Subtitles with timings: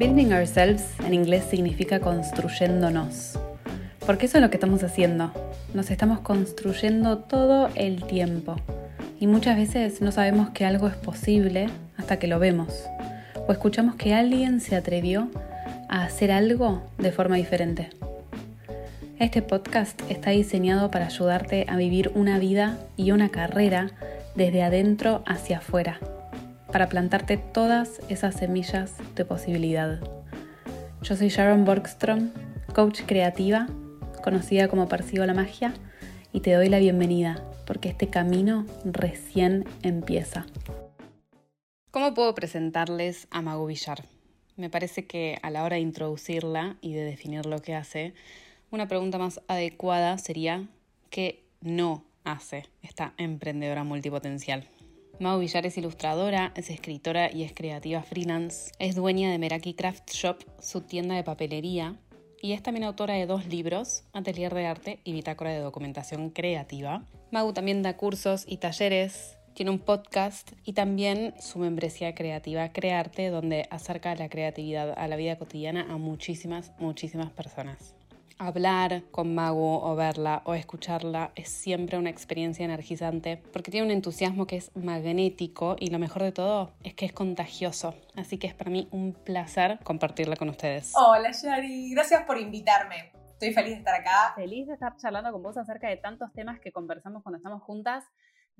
[0.00, 3.38] Building ourselves en inglés significa construyéndonos.
[4.06, 5.30] Porque eso es lo que estamos haciendo.
[5.74, 8.56] Nos estamos construyendo todo el tiempo.
[9.20, 11.68] Y muchas veces no sabemos que algo es posible
[11.98, 12.86] hasta que lo vemos.
[13.46, 15.28] O escuchamos que alguien se atrevió
[15.90, 17.90] a hacer algo de forma diferente.
[19.18, 23.90] Este podcast está diseñado para ayudarte a vivir una vida y una carrera
[24.34, 26.00] desde adentro hacia afuera
[26.70, 30.00] para plantarte todas esas semillas de posibilidad.
[31.02, 32.30] Yo soy Sharon Borgstrom,
[32.74, 33.66] coach creativa,
[34.22, 35.74] conocida como Persigo la Magia,
[36.32, 40.46] y te doy la bienvenida porque este camino recién empieza.
[41.90, 44.04] ¿Cómo puedo presentarles a Mago Villar?
[44.56, 48.14] Me parece que a la hora de introducirla y de definir lo que hace,
[48.70, 50.68] una pregunta más adecuada sería
[51.10, 54.66] ¿qué no hace esta emprendedora multipotencial?
[55.20, 58.72] Mau Villar es ilustradora, es escritora y es creativa freelance.
[58.78, 62.00] Es dueña de Meraki Craft Shop, su tienda de papelería.
[62.40, 67.04] Y es también autora de dos libros, Atelier de Arte y Bitácora de Documentación Creativa.
[67.32, 73.28] Mau también da cursos y talleres, tiene un podcast y también su membresía creativa Crearte,
[73.28, 77.94] donde acerca la creatividad a la vida cotidiana a muchísimas, muchísimas personas
[78.40, 83.92] hablar con Magu o verla o escucharla es siempre una experiencia energizante porque tiene un
[83.92, 87.94] entusiasmo que es magnético y lo mejor de todo es que es contagioso.
[88.16, 90.92] Así que es para mí un placer compartirla con ustedes.
[90.96, 93.12] Hola Shari, gracias por invitarme.
[93.32, 94.32] Estoy feliz de estar acá.
[94.34, 98.04] Feliz de estar charlando con vos acerca de tantos temas que conversamos cuando estamos juntas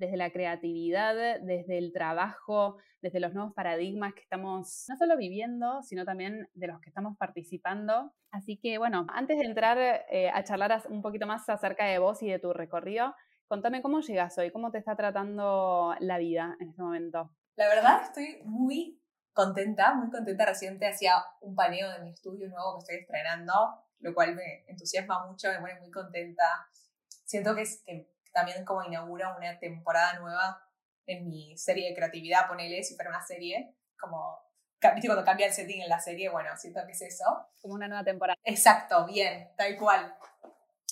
[0.01, 5.83] desde la creatividad, desde el trabajo, desde los nuevos paradigmas que estamos no solo viviendo,
[5.83, 8.11] sino también de los que estamos participando.
[8.31, 9.77] Así que bueno, antes de entrar
[10.09, 13.13] eh, a charlar un poquito más acerca de vos y de tu recorrido,
[13.47, 17.31] contame cómo llegas hoy, cómo te está tratando la vida en este momento.
[17.55, 18.99] La verdad estoy muy
[19.33, 20.47] contenta, muy contenta.
[20.47, 23.53] Reciente hacía un paneo de mi estudio nuevo que estoy estrenando,
[23.99, 26.43] lo cual me entusiasma mucho, me pone muy contenta.
[27.23, 30.61] Siento que, es, que también como inaugura una temporada nueva
[31.05, 34.39] en mi serie de creatividad, ponele, si fuera una serie, como,
[34.93, 37.25] viste cuando cambia el setting en la serie, bueno, siento que es eso.
[37.61, 38.37] Como una nueva temporada.
[38.43, 40.15] Exacto, bien, tal cual.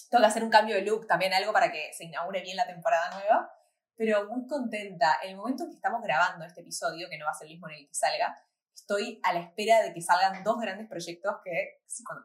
[0.10, 2.66] Tengo que hacer un cambio de look, también algo para que se inaugure bien la
[2.66, 3.52] temporada nueva,
[3.96, 5.20] pero muy contenta.
[5.24, 7.54] En el momento en que estamos grabando este episodio, que no va a ser el
[7.54, 8.42] mismo en el que salga,
[8.74, 11.82] estoy a la espera de que salgan dos grandes proyectos que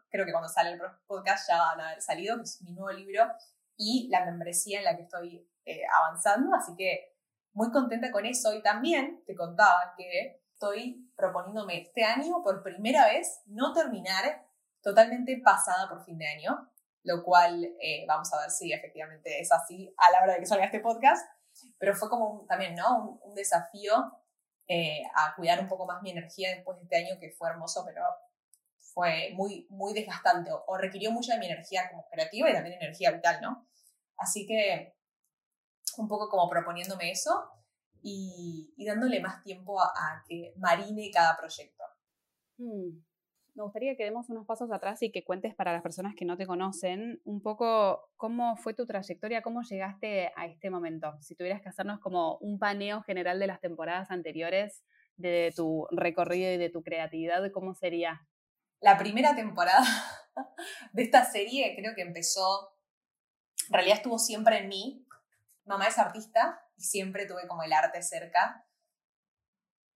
[0.08, 2.90] creo que cuando sale el podcast ya van a haber salido, que es mi nuevo
[2.90, 3.30] libro
[3.76, 7.14] y la membresía en la que estoy eh, avanzando, así que
[7.52, 13.06] muy contenta con eso y también te contaba que estoy proponiéndome este año por primera
[13.06, 14.44] vez no terminar
[14.82, 16.70] totalmente pasada por fin de año,
[17.02, 20.46] lo cual eh, vamos a ver si efectivamente es así a la hora de que
[20.46, 21.26] salga este podcast,
[21.78, 23.20] pero fue como también ¿no?
[23.22, 24.12] un, desafío
[24.66, 27.84] eh, a cuidar un poco más mi energía después de este año que fue hermoso,
[27.84, 28.02] pero
[28.94, 33.10] fue muy, muy desgastante o, requirió mucha de mi energía como creativa y también energía
[33.10, 33.66] vital, ¿no?
[34.16, 34.94] Así que
[35.98, 37.50] un poco como proponiéndome eso
[38.02, 41.82] y, dándole más tiempo a, que marine cada proyecto.
[42.56, 43.02] Hmm.
[43.54, 46.36] Me gustaría que demos unos pasos atrás y que cuentes para las personas que no
[46.36, 51.14] te conocen un poco cómo fue tu trayectoria, cómo llegaste a este momento.
[51.20, 54.84] Si tuvieras que hacernos como un paneo general de las temporadas anteriores,
[55.16, 58.26] de tu recorrido y de tu creatividad, ¿cómo sería?
[58.84, 59.82] La primera temporada
[60.92, 62.76] de esta serie creo que empezó,
[63.68, 65.08] en realidad estuvo siempre en mí.
[65.64, 68.66] Mamá es artista y siempre tuve como el arte cerca.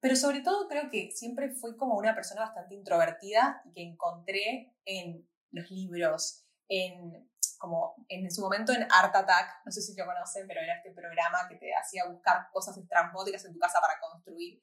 [0.00, 4.74] Pero sobre todo creo que siempre fui como una persona bastante introvertida y que encontré
[4.86, 7.28] en los libros, en
[7.58, 10.92] como en su momento en Art Attack, no sé si lo conocen, pero era este
[10.92, 14.62] programa que te hacía buscar cosas estrambóticas en tu casa para construir.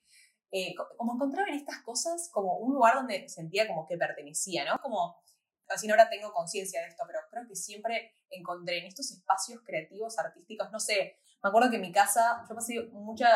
[0.58, 4.80] Eh, como encontraba en estas cosas como un lugar donde sentía como que pertenecía, ¿no?
[4.82, 5.22] Como,
[5.68, 10.18] así ahora tengo conciencia de esto, pero creo que siempre encontré en estos espacios creativos,
[10.18, 13.28] artísticos, no sé, me acuerdo que en mi casa, yo pasé mucha,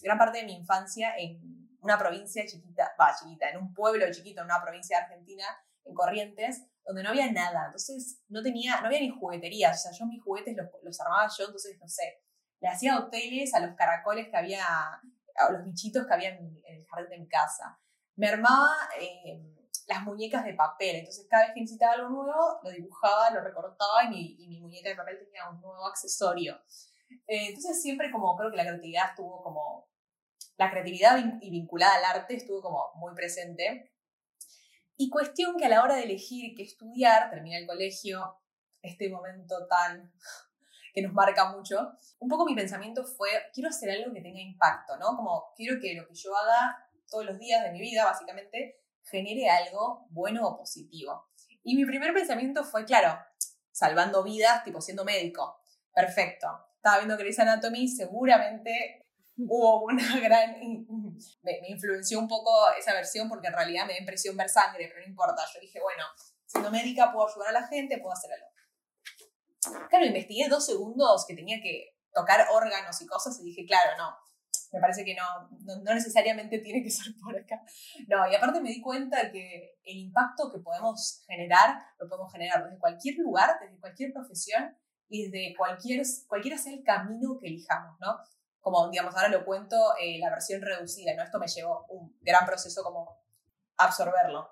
[0.00, 1.42] gran parte de mi infancia en
[1.82, 5.44] una provincia chiquita, va, chiquita, en un pueblo chiquito, en una provincia de Argentina,
[5.84, 9.98] en Corrientes, donde no había nada, entonces no tenía, no había ni jugueterías, o sea,
[9.98, 12.22] yo mis juguetes los, los armaba yo, entonces, no sé,
[12.60, 14.64] le hacía hoteles a los caracoles que había
[15.50, 17.78] los bichitos que había en, el jardín de casa.
[18.16, 19.40] Me armaba eh,
[19.86, 24.04] las muñecas de papel, entonces cada vez que necesitaba algo nuevo, lo dibujaba, lo recortaba
[24.04, 26.56] y mi, y muñeca de papel tenía un nuevo accesorio.
[27.26, 29.88] Eh, entonces siempre como creo que la creatividad estuvo como,
[30.56, 33.92] la creatividad y vinculada al arte estuvo como muy presente.
[34.96, 38.38] Y cuestión que a la hora de elegir qué estudiar, terminé el colegio,
[38.82, 40.12] este momento tan
[40.92, 44.96] que nos marca mucho, un poco mi pensamiento fue, quiero hacer algo que tenga impacto,
[44.98, 45.16] ¿no?
[45.16, 49.48] Como quiero que lo que yo haga todos los días de mi vida, básicamente, genere
[49.48, 51.28] algo bueno o positivo.
[51.62, 53.18] Y mi primer pensamiento fue, claro,
[53.70, 55.60] salvando vidas, tipo siendo médico.
[55.94, 56.46] Perfecto.
[56.76, 59.06] Estaba viendo Grey's Anatomy, seguramente
[59.36, 60.58] hubo una gran...
[61.42, 64.88] Me, me, influenció un poco esa versión porque en realidad me da impresión ver sangre,
[64.88, 65.42] pero no importa.
[65.54, 66.04] Yo dije, bueno,
[66.46, 68.51] siendo médica puedo ayudar a la gente, puedo hacer algo.
[69.88, 74.16] Claro, investigué dos segundos que tenía que tocar órganos y cosas y dije, claro, no,
[74.72, 75.48] me parece que no,
[75.82, 77.62] no, necesariamente tiene que ser por acá.
[78.08, 82.64] No, y aparte me di cuenta que el impacto que podemos generar, lo podemos generar
[82.64, 84.76] desde cualquier lugar, desde cualquier profesión
[85.08, 88.16] y desde cualquier, cualquiera sea el camino que elijamos, ¿no?
[88.60, 91.22] Como, digamos, ahora lo cuento eh, la versión reducida, ¿no?
[91.22, 93.20] Esto me llevó un gran proceso como
[93.76, 94.48] absorberlo.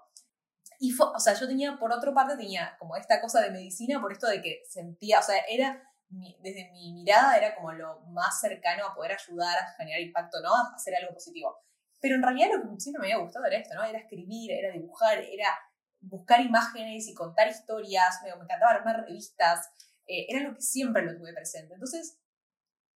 [0.82, 4.00] Y, fue, o sea, yo tenía, por otra parte, tenía como esta cosa de medicina,
[4.00, 8.40] por esto de que sentía, o sea, era desde mi mirada era como lo más
[8.40, 10.52] cercano a poder ayudar a generar impacto, ¿no?
[10.52, 11.56] A hacer algo positivo.
[12.00, 13.84] Pero en realidad lo que siempre me había gustado era esto, ¿no?
[13.84, 15.46] Era escribir, era dibujar, era
[16.00, 19.70] buscar imágenes y contar historias, me, encantaba armar revistas,
[20.06, 21.74] eh, era lo que siempre lo tuve presente.
[21.74, 22.18] Entonces,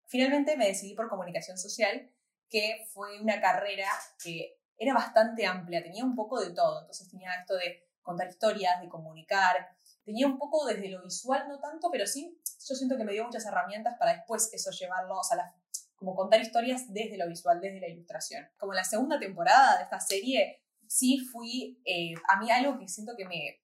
[0.07, 2.09] finalmente me decidí por comunicación social,
[2.49, 3.89] que fue una carrera
[4.23, 6.81] que era bastante amplia, tenía un poco de todo.
[6.81, 11.59] Entonces tenía esto de contar historias, de comunicar, tenía un poco desde lo visual, no
[11.59, 12.37] tanto, pero sí,
[12.67, 15.53] yo siento que me dio muchas herramientas para después eso llevarlo, o sea,
[15.95, 18.45] como contar historias desde lo visual, desde la ilustración.
[18.57, 23.15] Como la segunda temporada de esta serie, sí fui, eh, a mí algo que siento
[23.15, 23.61] que me,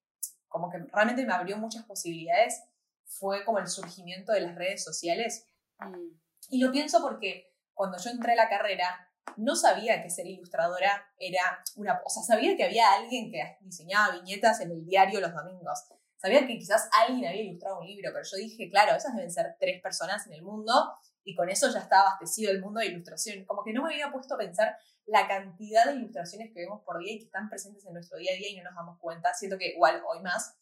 [0.48, 2.62] como que realmente me abrió muchas posibilidades,
[3.04, 5.46] fue como el surgimiento de las redes sociales.
[5.78, 6.18] Mm.
[6.48, 11.06] Y lo pienso porque cuando yo entré a la carrera, no sabía que ser ilustradora
[11.18, 11.42] era
[11.76, 12.00] una...
[12.04, 15.84] O sea, sabía que había alguien que diseñaba viñetas en el diario los domingos.
[16.16, 19.56] Sabía que quizás alguien había ilustrado un libro, pero yo dije, claro, esas deben ser
[19.58, 20.72] tres personas en el mundo
[21.24, 23.44] y con eso ya está abastecido el mundo de ilustración.
[23.46, 24.76] Como que no me había puesto a pensar
[25.06, 28.32] la cantidad de ilustraciones que vemos por día y que están presentes en nuestro día
[28.32, 29.32] a día y no nos damos cuenta.
[29.34, 30.56] Siento que igual hoy más.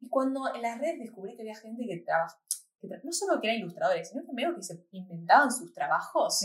[0.00, 2.38] Y cuando en las redes descubrí que había gente que trabaja,
[3.02, 6.40] no solo que eran ilustradores, sino que veo que se inventaban sus trabajos.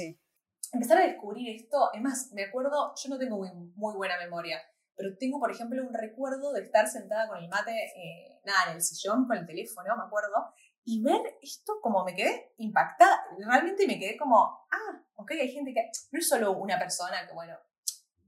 [0.74, 4.62] Empezar a descubrir esto, es más, me acuerdo, yo no tengo muy, muy buena memoria,
[4.96, 8.78] pero tengo, por ejemplo, un recuerdo de estar sentada con el mate, eh, nada, en
[8.78, 10.54] el sillón, con el teléfono, me acuerdo,
[10.84, 15.74] y ver esto como me quedé impactada, realmente me quedé como, ah, ok, hay gente
[15.74, 17.58] que, no es solo una persona que, bueno,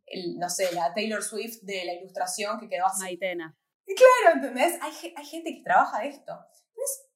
[0.06, 3.04] el, no sé, la Taylor Swift de la ilustración que quedó así.
[3.04, 3.58] Maitena.
[3.86, 4.78] Claro, ¿entendés?
[4.82, 6.32] Hay, hay gente que trabaja esto.
[6.32, 7.09] Entonces,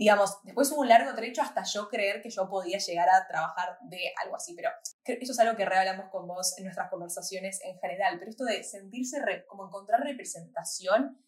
[0.00, 3.76] digamos, después hubo un largo trecho hasta yo creer que yo podía llegar a trabajar
[3.82, 4.70] de algo así, pero
[5.04, 8.64] eso es algo que rehablamos con vos en nuestras conversaciones en general, pero esto de
[8.64, 11.22] sentirse como encontrar representación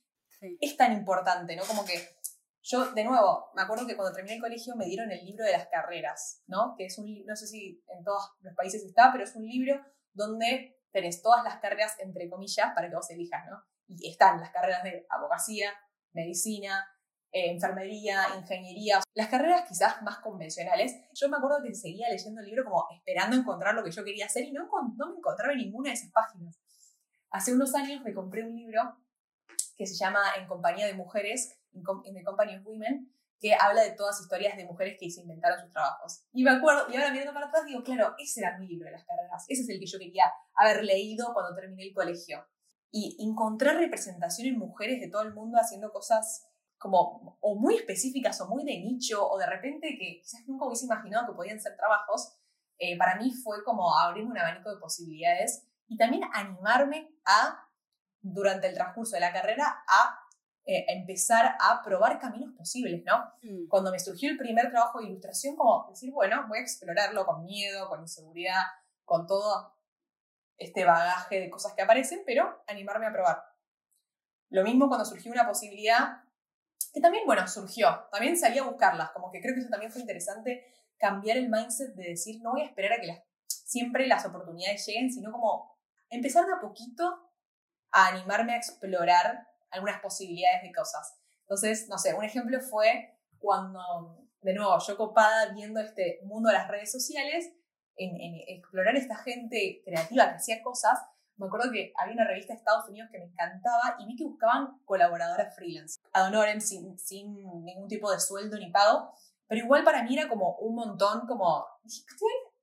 [0.58, 1.64] es tan importante, ¿no?
[1.64, 2.16] Como que
[2.62, 5.52] yo, de nuevo, me acuerdo que cuando terminé el colegio me dieron el libro de
[5.52, 6.74] las carreras, ¿no?
[6.78, 9.84] Que es un, no sé si en todos los países está, pero es un libro
[10.14, 13.62] donde tenés todas las carreras, entre comillas, para que vos elijas, ¿no?
[13.86, 15.74] Y están las carreras de abogacía,
[16.12, 16.88] medicina,
[17.32, 20.94] eh, enfermería, ingeniería, las carreras quizás más convencionales.
[21.14, 24.26] Yo me acuerdo que seguía leyendo el libro como esperando encontrar lo que yo quería
[24.26, 26.60] hacer y no, no me encontraba en ninguna de esas páginas.
[27.30, 28.98] Hace unos años me compré un libro
[29.76, 33.92] que se llama En compañía de mujeres, In the Company of Women, que habla de
[33.92, 36.26] todas historias de mujeres que se inventaron sus trabajos.
[36.32, 38.92] Y me acuerdo, y ahora mirando para atrás digo, claro, ese era mi libro de
[38.92, 40.24] las carreras, ese es el que yo quería
[40.54, 42.46] haber leído cuando terminé el colegio.
[42.90, 46.51] Y encontrar representación en mujeres de todo el mundo haciendo cosas
[46.82, 50.86] como o muy específicas o muy de nicho o de repente que quizás nunca hubiese
[50.86, 52.36] imaginado que podían ser trabajos,
[52.78, 57.68] eh, para mí fue como abrirme un abanico de posibilidades y también animarme a,
[58.20, 60.18] durante el transcurso de la carrera, a
[60.64, 63.18] eh, empezar a probar caminos posibles, ¿no?
[63.42, 63.68] Mm.
[63.68, 67.44] Cuando me surgió el primer trabajo de ilustración, como decir, bueno, voy a explorarlo con
[67.44, 68.62] miedo, con inseguridad,
[69.04, 69.76] con todo
[70.58, 73.44] este bagaje de cosas que aparecen, pero animarme a probar.
[74.50, 76.22] Lo mismo cuando surgió una posibilidad
[76.92, 80.02] que también, bueno, surgió, también salí a buscarlas, como que creo que eso también fue
[80.02, 80.66] interesante,
[80.98, 84.86] cambiar el mindset de decir, no voy a esperar a que las, siempre las oportunidades
[84.86, 85.76] lleguen, sino como
[86.10, 87.32] empezar de a poquito
[87.90, 91.18] a animarme a explorar algunas posibilidades de cosas.
[91.40, 96.54] Entonces, no sé, un ejemplo fue cuando, de nuevo, yo copada viendo este mundo de
[96.54, 97.50] las redes sociales,
[97.96, 100.98] en, en explorar esta gente creativa que hacía cosas,
[101.42, 104.24] me acuerdo que había una revista de Estados Unidos que me encantaba y vi que
[104.24, 107.34] buscaban colaboradoras freelance, ad honorem, sin, sin
[107.64, 109.12] ningún tipo de sueldo ni pago,
[109.48, 111.66] pero igual para mí era como un montón, como,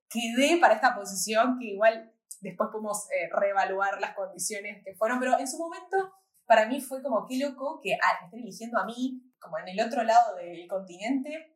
[0.08, 2.10] quedé para esta posición que igual
[2.40, 6.14] después podemos eh, reevaluar las condiciones que fueron, pero en su momento
[6.46, 9.68] para mí fue como qué loco que ah, me estén eligiendo a mí, como en
[9.68, 11.54] el otro lado del continente,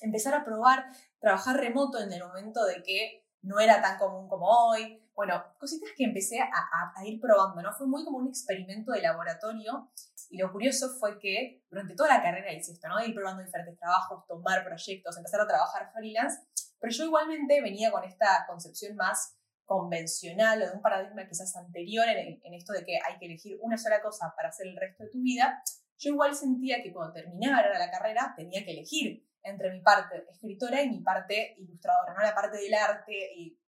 [0.00, 0.86] empezar a probar
[1.20, 5.88] trabajar remoto en el momento de que no era tan común como hoy, Bueno, cositas
[5.96, 6.50] que empecé a,
[6.94, 7.72] a, ir probando, ¿no?
[7.72, 9.90] Fue muy como un experimento de laboratorio
[10.28, 12.98] y lo curioso fue que durante toda la carrera hice esto, ¿no?
[12.98, 16.38] De ir probando diferentes trabajos, tomar proyectos, empezar a trabajar freelance,
[16.78, 22.06] pero yo igualmente venía con esta concepción más convencional o de un paradigma quizás anterior
[22.08, 25.04] en, en esto de que hay que elegir una sola cosa para hacer el resto
[25.04, 25.62] de tu vida.
[25.96, 30.82] Yo igual sentía que cuando terminara la carrera tenía que elegir entre mi parte escritora
[30.82, 32.20] y mi parte ilustradora, ¿no?
[32.20, 33.58] La parte del arte y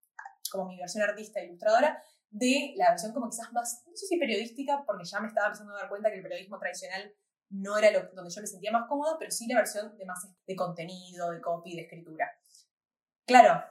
[0.50, 4.18] como mi versión artista e ilustradora, de la versión como quizás más, no sé si
[4.18, 7.12] periodística, porque ya me estaba empezando a dar cuenta que el periodismo tradicional
[7.50, 10.28] no era lo, donde yo me sentía más cómoda, pero sí la versión de más
[10.46, 12.30] de contenido, de copy, de escritura.
[13.26, 13.64] Claro,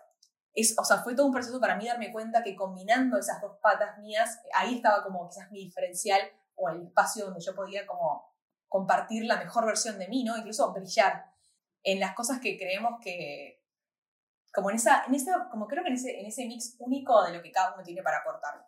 [0.53, 3.57] es, o sea, fue todo un proceso para mí darme cuenta que combinando esas dos
[3.61, 6.21] patas mías, ahí estaba como quizás mi diferencial
[6.55, 8.33] o el espacio donde yo podía como
[8.67, 10.35] compartir la mejor versión de mí, ¿no?
[10.35, 11.25] Incluso brillar
[11.83, 13.56] en las cosas que creemos que,
[14.57, 17.37] como en esa, en esa como creo que en ese, en ese mix único de
[17.37, 18.65] lo que cada uno tiene para aportar.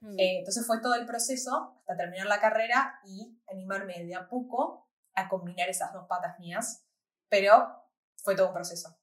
[0.00, 0.18] Mm.
[0.18, 4.88] Eh, entonces fue todo el proceso hasta terminar la carrera y animarme de a poco
[5.14, 6.84] a combinar esas dos patas mías,
[7.28, 7.68] pero
[8.16, 8.98] fue todo un proceso.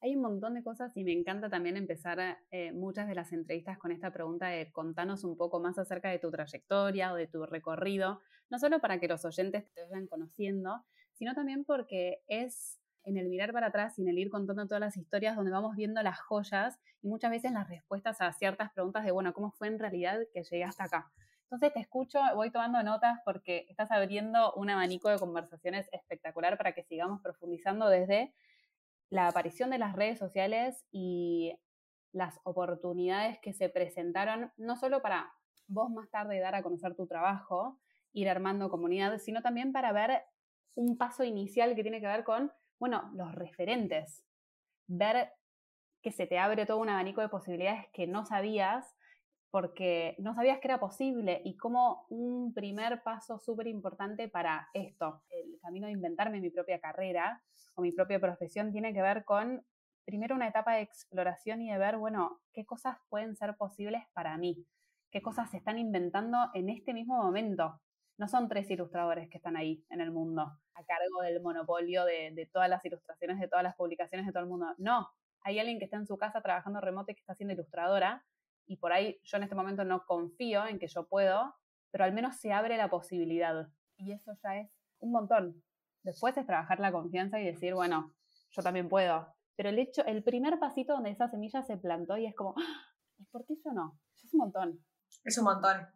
[0.00, 2.18] Hay un montón de cosas y me encanta también empezar
[2.50, 6.18] eh, muchas de las entrevistas con esta pregunta de contanos un poco más acerca de
[6.18, 10.84] tu trayectoria o de tu recorrido, no solo para que los oyentes te vayan conociendo,
[11.12, 14.80] sino también porque es en el mirar para atrás y en el ir contando todas
[14.80, 19.04] las historias donde vamos viendo las joyas y muchas veces las respuestas a ciertas preguntas
[19.04, 21.12] de, bueno, ¿cómo fue en realidad que llegué hasta acá?
[21.44, 26.72] Entonces te escucho, voy tomando notas porque estás abriendo un abanico de conversaciones espectacular para
[26.72, 28.34] que sigamos profundizando desde
[29.08, 31.56] la aparición de las redes sociales y
[32.10, 35.32] las oportunidades que se presentaron, no solo para
[35.68, 37.78] vos más tarde dar a conocer tu trabajo,
[38.12, 40.24] ir armando comunidad, sino también para ver
[40.74, 44.24] un paso inicial que tiene que ver con bueno, los referentes,
[44.86, 45.32] ver
[46.02, 48.96] que se te abre todo un abanico de posibilidades que no sabías
[49.50, 55.22] porque no sabías que era posible y como un primer paso súper importante para esto,
[55.30, 57.42] el camino de inventarme mi propia carrera
[57.74, 59.64] o mi propia profesión tiene que ver con
[60.04, 64.36] primero una etapa de exploración y de ver, bueno, qué cosas pueden ser posibles para
[64.36, 64.66] mí,
[65.10, 67.80] qué cosas se están inventando en este mismo momento,
[68.18, 72.48] no son tres ilustradores que están ahí en el mundo, a cargo del monopolio de,
[72.52, 74.66] todas las ilustraciones, de todas las publicaciones de todo el mundo.
[74.78, 75.10] No,
[75.42, 78.24] hay alguien que está en su casa trabajando remoto y que está siendo ilustradora,
[78.66, 81.54] y por ahí yo en este momento no confío en que yo puedo,
[81.90, 83.68] pero al menos se abre la posibilidad.
[83.96, 85.62] Y eso ya es un montón.
[86.02, 88.14] Después es trabajar la confianza y decir, bueno,
[88.50, 89.28] yo también puedo.
[89.56, 92.94] Pero el hecho, el primer pasito donde esa semilla se plantó y es como, ¡Ah!
[93.18, 93.98] ¿y por qué yo no?
[94.16, 94.84] Es un montón.
[95.24, 95.86] Es un montón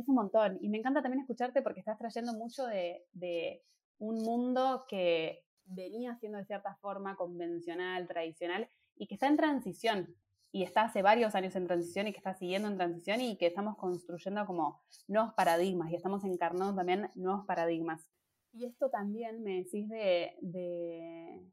[0.00, 0.58] es un montón.
[0.60, 3.62] Y me encanta también escucharte porque estás trayendo mucho de, de
[3.98, 10.16] un mundo que venía siendo de cierta forma convencional, tradicional, y que está en transición.
[10.50, 13.46] Y está hace varios años en transición y que está siguiendo en transición y que
[13.46, 18.08] estamos construyendo como nuevos paradigmas y estamos encarnando también nuevos paradigmas.
[18.52, 21.44] Y esto también me decís de, de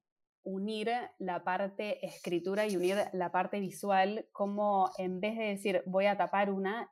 [0.43, 6.05] unir la parte escritura y unir la parte visual, como en vez de decir voy
[6.05, 6.89] a tapar una,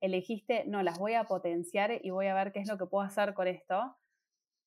[0.00, 3.04] elegiste, no, las voy a potenciar y voy a ver qué es lo que puedo
[3.04, 3.96] hacer con esto,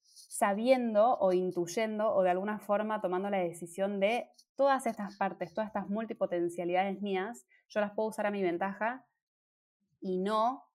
[0.05, 5.69] sabiendo o intuyendo o de alguna forma tomando la decisión de todas estas partes, todas
[5.69, 9.05] estas multipotencialidades mías, yo las puedo usar a mi ventaja
[10.01, 10.65] y no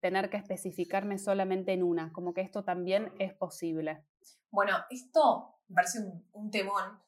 [0.00, 4.04] tener que especificarme solamente en una, como que esto también es posible.
[4.50, 6.00] Bueno, esto parece
[6.32, 7.00] un, temón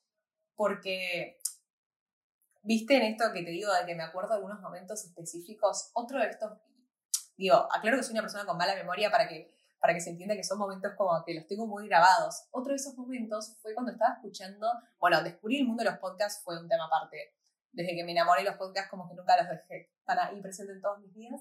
[0.54, 1.38] porque
[2.62, 6.28] viste en esto que te digo de que me acuerdo algunos momentos específicos, otro de
[6.28, 6.58] estos
[7.40, 10.36] Digo, aclaro que soy una persona con mala memoria para que, para que se entienda
[10.36, 12.44] que son momentos como que los tengo muy grabados.
[12.50, 16.42] Otro de esos momentos fue cuando estaba escuchando, bueno, descubrir el mundo de los podcasts
[16.44, 17.32] fue un tema aparte.
[17.72, 19.90] Desde que me enamoré de los podcasts, como que nunca los dejé.
[20.00, 21.40] Están ahí presentes en todos mis días.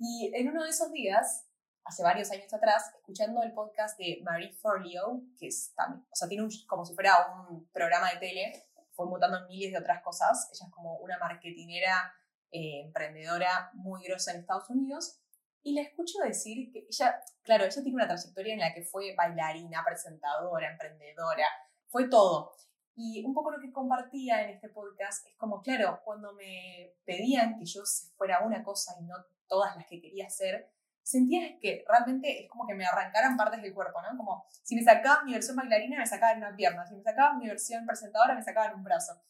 [0.00, 1.46] Y en uno de esos días,
[1.84, 6.26] hace varios años atrás, escuchando el podcast de Marie Forleo, que es también, o sea,
[6.26, 10.02] tiene un, como si fuera un programa de tele, fue mutando en miles de otras
[10.02, 10.50] cosas.
[10.52, 12.12] Ella es como una marketinera,
[12.52, 15.20] eh, emprendedora muy grosa en Estados Unidos.
[15.62, 19.14] Y la escucho decir que ella, claro, ella tiene una trayectoria en la que fue
[19.14, 21.46] bailarina, presentadora, emprendedora,
[21.88, 22.52] fue todo.
[22.96, 27.58] Y un poco lo que compartía en este podcast es como, claro, cuando me pedían
[27.58, 27.82] que yo
[28.16, 29.16] fuera una cosa y no
[29.46, 30.70] todas las que quería hacer,
[31.02, 34.16] sentía que realmente es como que me arrancaran partes del cuerpo, ¿no?
[34.16, 37.48] Como si me sacaban mi versión bailarina, me sacaban una pierna, si me sacaban mi
[37.48, 39.20] versión presentadora, me sacaban un brazo.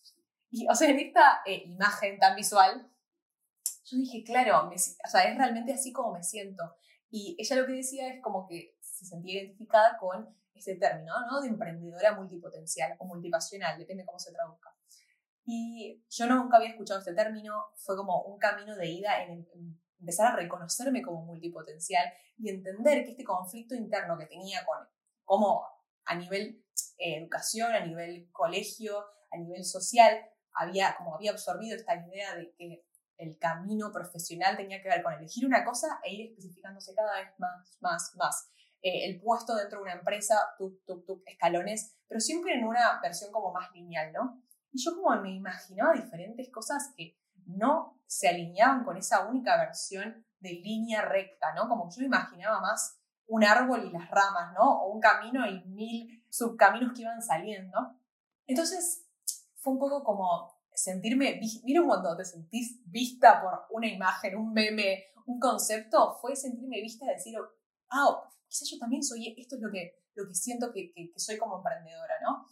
[0.51, 2.91] Y, o sea, en esta eh, imagen tan visual,
[3.91, 6.63] yo dije, claro, o sea, es realmente así como me siento.
[7.11, 11.41] Y ella lo que decía es como que se sentía identificada con ese término, ¿no?
[11.41, 14.75] De emprendedora multipotencial o multipasional, depende cómo se traduzca.
[15.45, 19.49] Y yo nunca había escuchado este término, fue como un camino de ida en,
[19.99, 24.79] empezar a reconocerme como multipotencial y entender que este conflicto interno que tenía con
[25.25, 25.67] cómo
[26.05, 26.65] a nivel
[26.97, 30.19] eh, educación, a nivel colegio, a nivel social,
[30.55, 32.87] había, como había absorbido esta idea de que
[33.21, 37.29] el camino profesional tenía que ver con elegir una cosa e ir especificándose cada vez
[37.39, 38.51] más, más, más.
[38.83, 42.99] Eh, el puesto dentro de una empresa, tuk, tuk, tuk, escalones, pero siempre en una
[43.03, 44.43] versión como más lineal, ¿no?
[44.73, 50.25] Y yo como me imaginaba diferentes cosas que no se alineaban con esa única versión
[50.39, 51.69] de línea recta, ¿no?
[51.69, 54.83] Como yo imaginaba más un árbol y las ramas, ¿no?
[54.83, 57.79] O un camino y mil subcaminos que iban saliendo.
[58.47, 59.07] Entonces
[59.57, 65.05] fue un poco como sentirme, mira cuando te sentís vista por una imagen, un meme,
[65.27, 67.37] un concepto, fue sentirme vista y decir,
[67.91, 71.39] ah, quizás yo también soy, esto es lo que, lo que siento que, que, soy
[71.39, 72.47] como emprendedora, ¿no?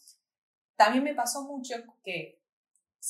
[0.77, 2.43] También me pasó mucho que,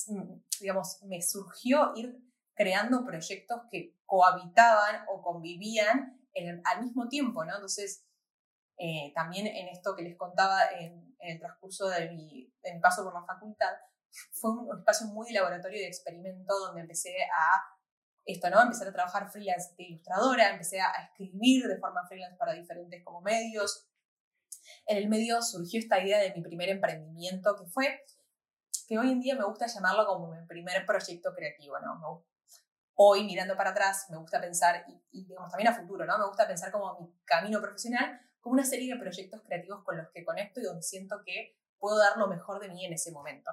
[0.06, 2.18] mm, digamos, me surgió ir
[2.54, 6.18] creando proyectos que cohabitaban o convivían
[6.64, 7.54] al mismo tiempo, ¿no?
[7.54, 8.04] Entonces,
[8.76, 13.02] eh, también en esto que les contaba en, el transcurso de mi, de mi, paso
[13.02, 13.72] por la facultad,
[14.32, 17.62] fue un espacio muy de laboratorio y de experimento donde empecé a
[18.24, 18.60] esto, ¿no?
[18.62, 23.22] Empecé a trabajar freelance de ilustradora, empecé a escribir de forma freelance para diferentes como
[23.22, 23.88] medios.
[24.86, 28.02] En el medio surgió esta idea de mi primer emprendimiento, que fue
[28.86, 32.24] que hoy en día me gusta llamarlo como mi primer proyecto creativo, ¿no?
[32.94, 36.18] Hoy, mirando para atrás, me gusta pensar, y, digamos también a futuro, ¿no?
[36.18, 40.08] Me gusta pensar como mi camino profesional, como una serie de proyectos creativos con los
[40.10, 43.50] que conecto y donde siento que puedo dar lo mejor de mí en ese momento.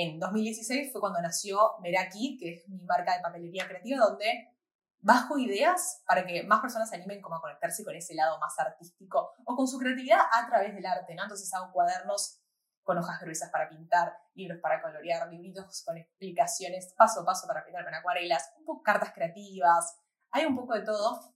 [0.00, 4.54] En 2016 fue cuando nació Meraki, que es mi marca de papelería creativa, donde
[5.00, 8.56] bajo ideas para que más personas se animen como a conectarse con ese lado más
[8.60, 11.24] artístico o con su creatividad a través del arte, ¿no?
[11.24, 12.40] Entonces hago cuadernos
[12.84, 17.64] con hojas gruesas para pintar, libros para colorear, libritos con explicaciones paso a paso para
[17.64, 19.98] pintar con acuarelas, un poco cartas creativas,
[20.30, 21.34] hay un poco de todo.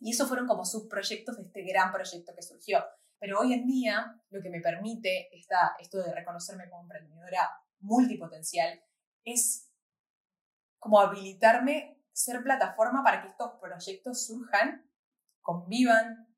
[0.00, 2.84] Y esos fueron como subproyectos de este gran proyecto que surgió.
[3.20, 7.48] Pero hoy en día lo que me permite esta, esto de reconocerme como emprendedora
[7.82, 8.82] multipotencial
[9.24, 9.70] es
[10.78, 14.84] como habilitarme, ser plataforma para que estos proyectos surjan,
[15.40, 16.28] convivan,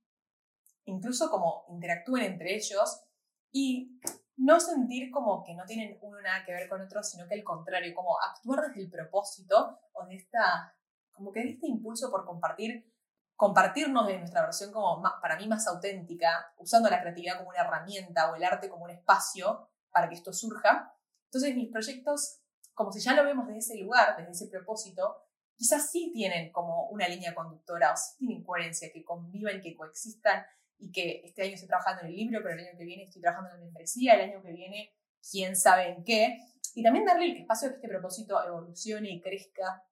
[0.84, 3.04] incluso como interactúen entre ellos
[3.50, 3.98] y
[4.36, 7.44] no sentir como que no tienen uno nada que ver con otro, sino que al
[7.44, 10.76] contrario, como actuar desde el propósito o de esta,
[11.12, 12.92] como que de este impulso por compartir,
[13.36, 18.30] compartirnos de nuestra versión como para mí más auténtica, usando la creatividad como una herramienta
[18.30, 20.94] o el arte como un espacio para que esto surja,
[21.34, 22.38] entonces mis proyectos,
[22.74, 25.16] como si ya lo vemos desde ese lugar, desde ese propósito,
[25.56, 30.44] quizás sí tienen como una línea conductora o sí tienen coherencia, que convivan, que coexistan
[30.78, 33.20] y que este año estoy trabajando en el libro, pero el año que viene estoy
[33.20, 34.92] trabajando en la membresía, el año que viene
[35.28, 36.38] quién sabe en qué.
[36.76, 39.84] Y también darle el espacio a que este propósito evolucione y crezca.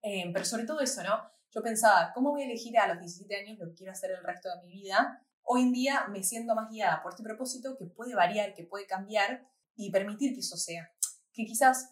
[0.00, 1.30] Eh, pero sobre todo eso, ¿no?
[1.50, 4.24] Yo pensaba, ¿cómo voy a elegir a los 17 años lo que quiero hacer el
[4.24, 5.22] resto de mi vida?
[5.42, 8.86] Hoy en día me siento más guiada por este propósito que puede variar, que puede
[8.86, 9.46] cambiar
[9.76, 10.90] y permitir que eso sea.
[11.32, 11.90] Que quizás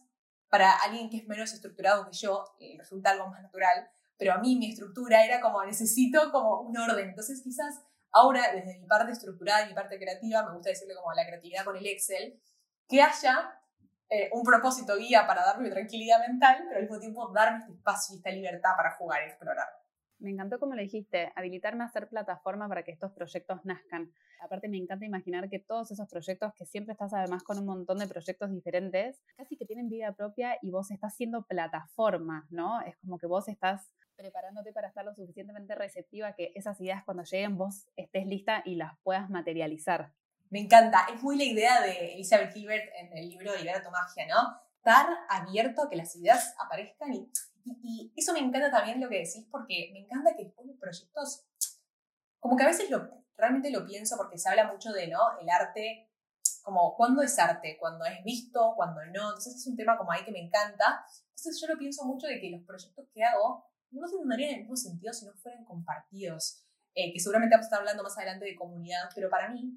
[0.49, 4.39] para alguien que es menos estructurado que yo eh, resulta algo más natural, pero a
[4.39, 7.09] mí mi estructura era como necesito como un orden.
[7.09, 11.13] Entonces quizás ahora desde mi parte estructurada y mi parte creativa, me gusta decirle como
[11.13, 12.41] la creatividad con el Excel,
[12.89, 13.59] que haya
[14.11, 18.15] eh, un propósito guía para darme tranquilidad mental, pero al mismo tiempo darme este espacio
[18.15, 19.82] y esta libertad para jugar y explorar.
[20.23, 24.13] Me encantó como le dijiste, habilitarme a hacer plataforma para que estos proyectos nazcan.
[24.41, 27.99] Aparte me encanta imaginar que todos esos proyectos, que siempre estás además con un montón
[27.99, 32.81] de proyectos diferentes, casi que tienen vida propia y vos estás siendo plataforma, ¿no?
[32.83, 37.25] Es como que vos estás preparándote para estar lo suficientemente receptiva que esas ideas cuando
[37.25, 40.13] lleguen vos estés lista y las puedas materializar.
[40.51, 44.29] Me encanta, es muy la idea de Elizabeth Gilbert en el libro Libera tu magia,
[44.29, 44.57] ¿no?
[44.77, 47.29] Estar abierto a que las ideas aparezcan y
[47.65, 51.45] y, eso me encanta también lo que decís, porque me encanta que después los proyectos,
[52.41, 55.39] como que a veces lo, realmente lo pienso porque se habla mucho de, ¿no?
[55.41, 56.11] El arte,
[56.63, 57.77] como, ¿cuándo es arte?
[57.79, 58.75] ¿Cuándo es visto?
[58.77, 59.31] ¿Cuándo no?
[59.31, 61.05] Entonces es un tema como ahí que me encanta.
[61.31, 64.61] Entonces yo lo pienso mucho de que los proyectos que hago no tendrían en el
[64.63, 66.65] mismo sentido si no fueran compartidos.
[66.95, 69.73] Eh, que seguramente vamos a estar hablando más adelante de comunidad, pero para mí,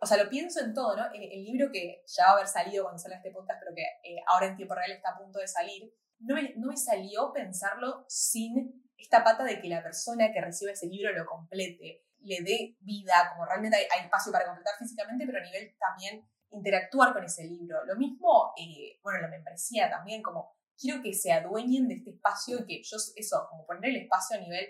[0.00, 1.06] o sea, lo pienso en todo, ¿no?
[1.12, 3.82] El, el libro que ya va a haber salido cuando salga este podcast, pero que
[3.82, 8.84] eh, ahora en tiempo real está a punto de salir, no me, salió pensarlo sin
[8.96, 13.30] esta pata de que la persona que reciba ese libro lo complete, le dé vida,
[13.32, 17.84] como realmente hay, espacio para completar físicamente, pero a nivel también interactuar con ese libro.
[17.84, 22.66] Lo mismo, eh, bueno, la membresía también, como quiero que se adueñen de este espacio
[22.66, 24.66] que yo, eso, como poner el espacio a nivel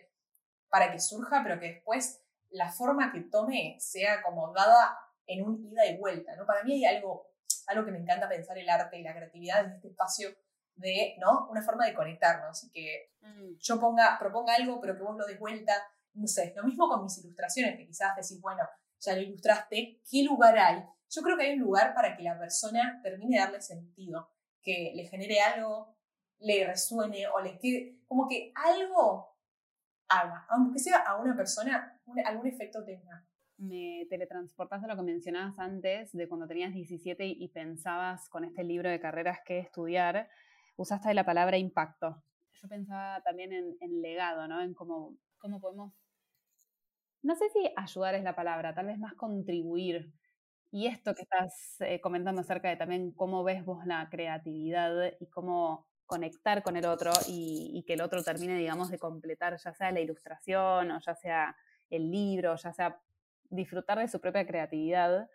[0.69, 5.65] para que surja, pero que después la forma que tome sea como dada en un
[5.71, 6.47] ida y vuelta, ¿no?
[6.47, 7.29] Para mí hay algo
[7.69, 10.31] algo que me encanta pensar el arte y la creatividad en este espacio
[10.79, 11.49] de, ¿no?
[11.51, 13.57] Una forma de conectarnos y que mm.
[13.59, 15.75] yo ponga, proponga algo, pero que vos lo des vuelta.
[16.15, 18.63] No sé, lo mismo con mis ilustraciones, que quizás decís, bueno,
[19.01, 20.85] ya lo ilustraste, ¿qué lugar hay?
[21.11, 24.31] Yo creo que hay un lugar para que la persona termine de darle sentido,
[24.63, 25.97] que le genere algo,
[26.41, 29.37] le resuene o le quede, como que algo
[30.09, 33.25] haga, aunque sea a una persona, algún efecto tenga.
[33.57, 38.63] Me teletransportaste a lo que mencionabas antes, de cuando tenías 17 y, pensabas con este
[38.63, 40.29] libro de carreras que estudiar,
[40.79, 42.23] usaste la palabra impacto.
[42.53, 44.63] Yo pensaba también en, legado, ¿no?
[44.63, 45.93] En cómo, cómo podemos,
[47.23, 50.13] no sé si ayudar es la palabra, tal vez más contribuir.
[50.71, 55.27] Y esto que estás eh, comentando acerca de también cómo ves vos la creatividad y
[55.27, 59.91] cómo conectar con el otro y, que el otro termine, digamos, de completar ya sea
[59.93, 61.57] la ilustración o ya sea
[61.91, 63.01] el libro, ya sea
[63.51, 65.29] disfrutar de su propia creatividad,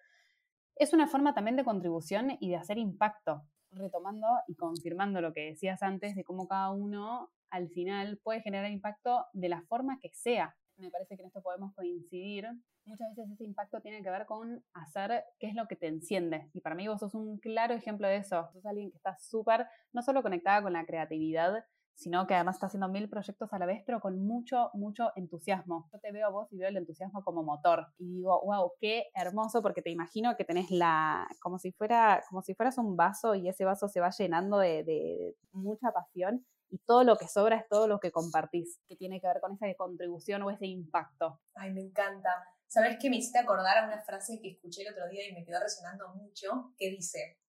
[0.76, 3.44] es una forma también de contribución y de hacer impacto,
[3.76, 8.72] retomando y confirmando lo que decías antes de cómo cada uno al final puede generar
[8.72, 10.56] impacto de la forma que sea.
[10.78, 12.48] Me parece que en esto podemos coincidir
[12.86, 16.50] muchas veces ese impacto tiene que ver con hacer qué es lo que te enciende.
[16.54, 18.50] Y para mí vos sos un claro ejemplo de eso.
[18.54, 22.68] Sos alguien que está súper, no solo conectada con la creatividad, sino que además está
[22.68, 25.90] haciendo mil proyectos a la vez, pero con mucho, mucho entusiasmo.
[25.92, 27.88] Yo te veo a vos y veo el entusiasmo como motor.
[27.98, 32.42] Y digo, wow, qué hermoso, porque te imagino que tenés la, como si fuera, como
[32.42, 36.80] si fueras un vaso y ese vaso se va llenando de, de mucha pasión y
[36.80, 39.68] todo lo que sobra es todo lo que compartís, que tiene que ver con esa
[39.78, 41.40] contribución o ese impacto.
[41.54, 42.30] Ay, me encanta.
[42.66, 45.46] ¿Sabes qué me hiciste acordar a una frase que escuché el otro día y me
[45.46, 46.74] quedó resonando mucho?
[46.76, 47.40] Que dice,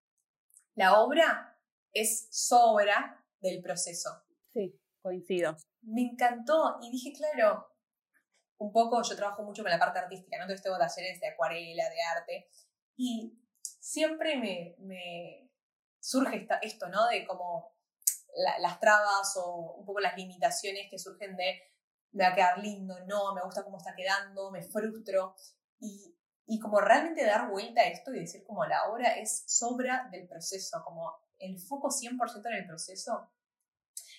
[0.74, 1.58] la obra
[1.94, 4.23] es sobra del proceso.
[4.54, 5.56] Sí, coincido.
[5.82, 7.66] Me encantó y dije, claro,
[8.58, 10.44] un poco yo trabajo mucho con la parte artística, ¿no?
[10.44, 12.48] Entonces tengo talleres de acuarela, de arte,
[12.96, 13.36] y
[13.80, 15.50] siempre me, me
[16.00, 17.08] surge esto, ¿no?
[17.08, 17.74] De como
[18.58, 21.60] las trabas o un poco las limitaciones que surgen de
[22.12, 25.34] me va a quedar lindo, no, me gusta cómo está quedando, me frustro.
[25.80, 30.08] Y, y como realmente dar vuelta a esto y decir como la obra es sobra
[30.12, 33.28] del proceso, como el foco 100% en el proceso.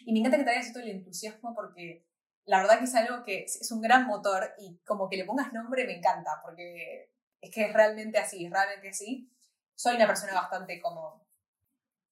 [0.01, 2.05] Y me encanta que traigas esto el entusiasmo porque
[2.45, 5.51] la verdad que es algo que es un gran motor y como que le pongas
[5.53, 9.31] nombre me encanta porque es que es realmente así, es realmente así.
[9.75, 11.27] Soy una persona bastante como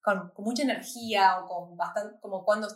[0.02, 2.68] con, con mucha energía o con bastante, como cuando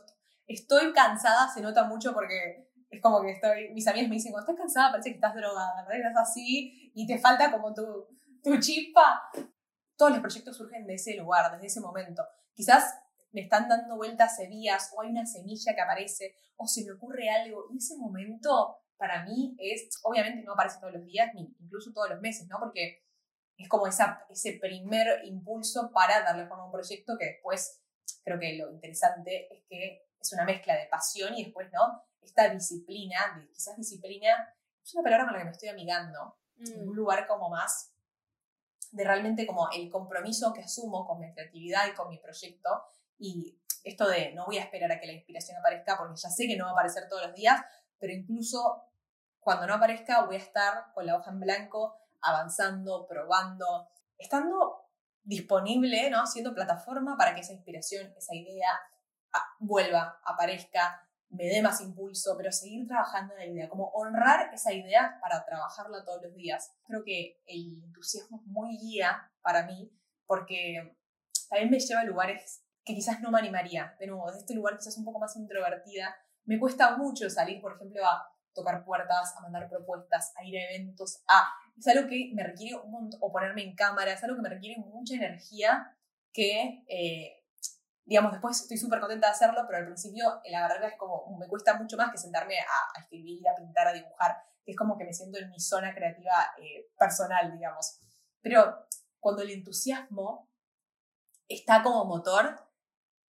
[0.46, 4.52] estoy cansada se nota mucho porque es como que estoy, mis amigas me dicen, cuando
[4.52, 5.92] estás cansada parece que estás drogada, ¿no?
[5.92, 8.08] Estás así y te falta como tu,
[8.44, 9.30] tu chispa.
[9.98, 12.24] Todos los proyectos surgen de ese lugar, desde ese momento.
[12.54, 12.98] Quizás
[13.32, 16.92] me están dando vueltas hace días o hay una semilla que aparece o se me
[16.94, 21.56] ocurre algo y ese momento para mí es, obviamente no aparece todos los días ni
[21.60, 22.58] incluso todos los meses, ¿no?
[22.60, 23.04] Porque
[23.58, 27.82] es como esa, ese primer impulso para darle forma a un proyecto que después
[28.24, 32.04] creo que lo interesante es que es una mezcla de pasión y después, ¿no?
[32.28, 36.82] esta disciplina, de, quizás disciplina, es una palabra con la que me estoy amigando, en
[36.82, 36.96] un mm.
[36.96, 37.94] lugar como más
[38.92, 42.70] de realmente como el compromiso que asumo con mi creatividad y con mi proyecto
[43.20, 46.48] y esto de no voy a esperar a que la inspiración aparezca porque ya sé
[46.48, 47.62] que no va a aparecer todos los días,
[48.00, 48.84] pero incluso
[49.40, 54.88] cuando no aparezca voy a estar con la hoja en blanco avanzando, probando, estando
[55.24, 56.26] disponible, ¿no?
[56.26, 58.72] Siendo plataforma para que esa inspiración, esa idea
[59.34, 64.54] ah, vuelva, aparezca, me dé más impulso, pero seguir trabajando en la idea, como honrar
[64.54, 66.74] esa idea para trabajarla todos los días.
[66.86, 69.92] Creo que el entusiasmo es muy guía para mí
[70.26, 70.98] porque
[71.50, 73.96] también me lleva a lugares que quizás no me animaría.
[74.00, 77.76] De nuevo, de este lugar quizás un poco más introvertida, me cuesta mucho salir, por
[77.76, 81.44] ejemplo, a tocar puertas, a mandar propuestas, a ir a eventos, a...
[81.78, 84.50] Es algo que me requiere un montón, o ponerme en cámara, es algo que me
[84.50, 85.96] requiere mucha energía
[86.34, 87.44] que eh,
[88.08, 91.48] digamos, después estoy súper contenta de hacerlo, pero al principio la verdad es como, me
[91.48, 95.04] cuesta mucho más que sentarme a, escribir, a pintar, a dibujar, que es como que
[95.04, 98.00] me siento en mi zona creativa eh, personal, digamos.
[98.42, 98.88] Pero
[99.20, 100.50] cuando el entusiasmo
[101.50, 102.67] está como motor,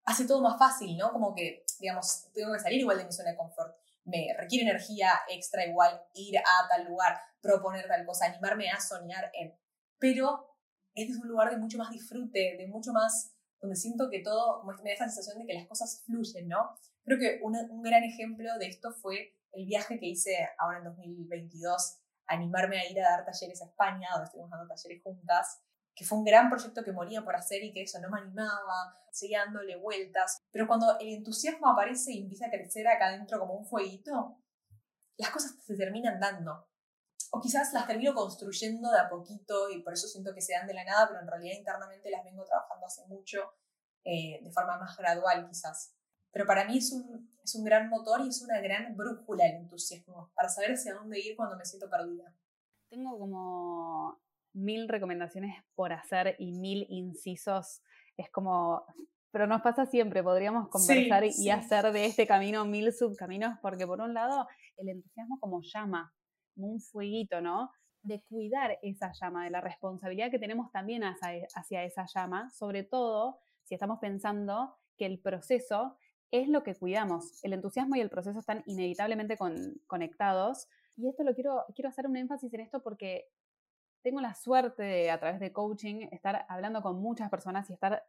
[0.07, 1.13] hace todo más fácil, ¿no?
[1.13, 3.77] Como que, digamos, tengo que salir igual de mi zona de confort.
[4.05, 9.31] Me requiere energía extra igual ir a tal lugar, proponer tal cosa, animarme a soñar
[9.35, 9.53] en...
[9.99, 10.57] Pero
[10.95, 14.91] es un lugar de mucho más disfrute, de mucho más donde siento que todo, me
[14.91, 16.79] da esa sensación de que las cosas fluyen, ¿no?
[17.05, 21.99] Creo que un gran ejemplo de esto fue el viaje que hice ahora en 2022,
[22.27, 25.63] animarme a ir a dar talleres a España, donde estuvimos dando talleres juntas,
[25.97, 29.01] que fue un gran proyecto que moría por hacer y que eso no me animaba,
[29.11, 33.55] seguía dándole vueltas, pero cuando el entusiasmo aparece y empieza a crecer acá adentro como
[33.55, 34.39] un fueguito,
[35.17, 36.69] las cosas se terminan dando.
[37.33, 40.67] o quizás las termino construyendo de a poquito y por eso siento que se dan
[40.67, 43.55] de la nada, pero en realidad internamente las vengo trabajando hace mucho,
[44.05, 45.95] eh, de forma más gradual quizás.
[46.31, 49.57] Pero para mí es un, es un gran motor y es una gran brújula el
[49.57, 52.35] entusiasmo, para saber hacia dónde ir cuando me siento perdida.
[52.91, 54.21] Tengo como
[54.57, 57.83] mil recomendaciones por hacer y mil incisos.
[58.17, 58.85] Es como,
[59.31, 64.01] pero nos pasa siempre, podríamos conversar y hacer de este camino mil subcaminos, porque por
[64.01, 66.13] un lado, el entusiasmo como llama,
[66.55, 67.71] como un fueguito, ¿no?
[68.03, 72.83] De cuidar esa llama, de la responsabilidad que tenemos también hacia, hacia esa llama, sobre
[72.83, 75.99] todo si estamos pensando que el proceso
[76.31, 77.45] es lo que cuidamos.
[77.45, 79.37] El entusiasmo y el proceso están inevitablemente
[79.87, 80.67] conectados.
[80.97, 83.29] Y esto lo quiero, quiero hacer un énfasis en esto porque
[84.07, 88.05] tengo la suerte de, a través de coaching, estar hablando con muchas personas y estar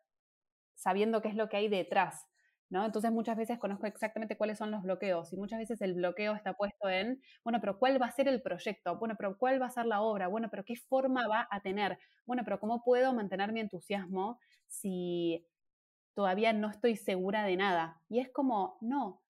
[0.76, 2.28] sabiendo qué es lo que hay detrás.
[2.70, 2.86] ¿No?
[2.86, 6.54] Entonces muchas veces conozco exactamente cuáles son los bloqueos y muchas veces el bloqueo está
[6.54, 8.98] puesto en, bueno, pero ¿cuál va a ser el proyecto?
[8.98, 10.28] Bueno, pero ¿cuál va a ser la obra?
[10.28, 11.98] Bueno, pero ¿qué forma va a tener?
[12.26, 15.48] Bueno, pero ¿cómo puedo mantener mi entusiasmo si
[16.14, 18.02] todavía no estoy segura de nada?
[18.10, 19.24] Y es como, no,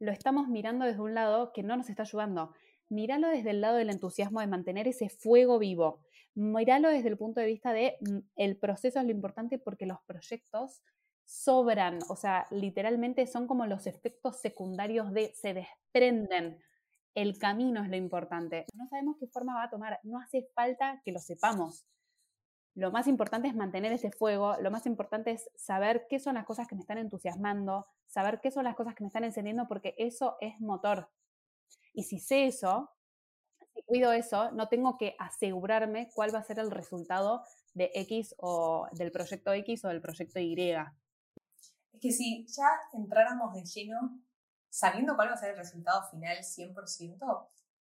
[0.00, 2.54] lo estamos mirando desde un lado que no nos está ayudando.
[2.88, 6.00] Míralo desde el lado del entusiasmo de mantener ese fuego vivo.
[6.38, 9.98] Míralo desde el punto de vista de mm, el proceso es lo importante porque los
[10.06, 10.82] proyectos
[11.24, 16.62] sobran, o sea, literalmente son como los efectos secundarios de se desprenden.
[17.12, 18.66] El camino es lo importante.
[18.72, 21.88] No sabemos qué forma va a tomar, no hace falta que lo sepamos.
[22.76, 26.44] Lo más importante es mantener ese fuego, lo más importante es saber qué son las
[26.44, 29.96] cosas que me están entusiasmando, saber qué son las cosas que me están encendiendo, porque
[29.98, 31.10] eso es motor.
[31.92, 32.90] Y si sé eso,
[33.88, 38.86] cuido eso, no tengo que asegurarme cuál va a ser el resultado de X o
[38.92, 40.72] del proyecto X o del proyecto Y.
[41.92, 44.20] Es que si ya entráramos de lleno
[44.68, 47.18] sabiendo cuál va a ser el resultado final 100%,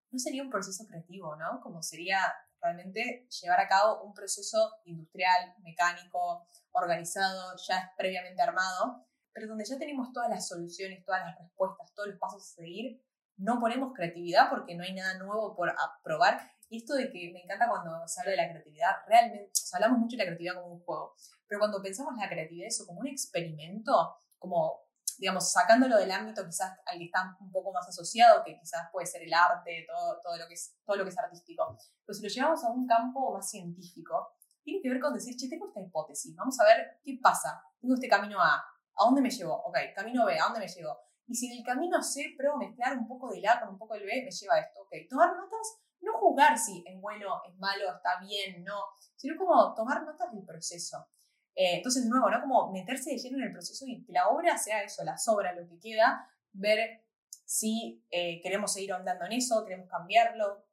[0.09, 1.59] no sería un proceso creativo, ¿no?
[1.61, 2.19] Como sería
[2.61, 9.77] realmente llevar a cabo un proceso industrial, mecánico, organizado, ya previamente armado, pero donde ya
[9.77, 13.03] tenemos todas las soluciones, todas las respuestas, todos los pasos a seguir
[13.37, 15.73] no ponemos creatividad porque no hay nada nuevo por
[16.03, 16.39] probar.
[16.69, 19.77] Y esto de que me encanta cuando se habla de la creatividad, realmente, o sea,
[19.77, 21.15] hablamos mucho de la creatividad como un juego,
[21.47, 24.81] pero cuando pensamos la creatividad eso como un experimento, como,
[25.17, 29.07] digamos, sacándolo del ámbito quizás al que está un poco más asociado, que quizás puede
[29.07, 32.23] ser el arte, todo, todo, lo, que es, todo lo que es artístico, pero si
[32.23, 35.79] lo llevamos a un campo más científico, tiene que ver con decir, che, tengo esta
[35.79, 39.55] hipótesis, vamos a ver qué pasa, tengo este camino A, ¿a dónde me llevo?
[39.63, 41.06] Ok, camino B, ¿a dónde me llevo?
[41.27, 43.95] Y si en el camino C pruebo mezclar un poco del A con un poco
[43.95, 44.81] del B, me lleva a esto.
[44.81, 48.81] Ok, tomar notas, no jugar si es bueno, es malo, está bien, no,
[49.15, 51.09] sino como tomar notas del proceso.
[51.53, 52.39] Eh, entonces, de nuevo, ¿no?
[52.39, 55.53] Como meterse de lleno en el proceso y que la obra sea eso, la sobra,
[55.53, 57.03] lo que queda, ver
[57.45, 60.65] si eh, queremos seguir ahondando en eso, queremos cambiarlo,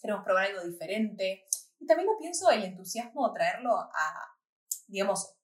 [0.00, 1.44] queremos probar algo diferente.
[1.78, 4.38] Y también lo pienso el entusiasmo, traerlo a,
[4.86, 5.34] digamos,